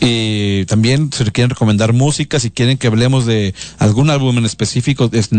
[0.01, 5.09] Y también si quieren recomendar música, si quieren que hablemos de algún álbum en específico,
[5.13, 5.31] es-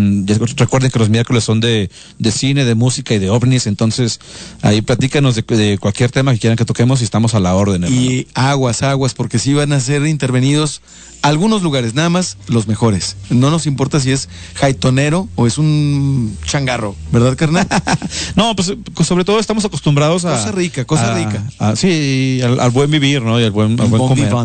[0.57, 4.19] recuerden que los miércoles son de, de cine, de música y de ovnis, entonces
[4.61, 7.83] ahí platícanos de, de cualquier tema que quieran que toquemos y estamos a la orden.
[7.83, 8.01] hermano.
[8.01, 10.81] Y aguas, aguas, porque sí van a ser intervenidos
[11.21, 13.15] algunos lugares, nada más los mejores.
[13.31, 17.67] No nos importa si es jaitonero o es un changarro, ¿verdad, carnal?
[18.35, 18.73] No, pues
[19.07, 20.31] sobre todo estamos acostumbrados a...
[20.35, 21.43] Cosa rica, cosa a- rica.
[21.57, 23.39] a- sí, al, al buen vivir, ¿no?
[23.39, 24.25] Y al buen, al buen Bon comer.
[24.27, 24.44] vivant.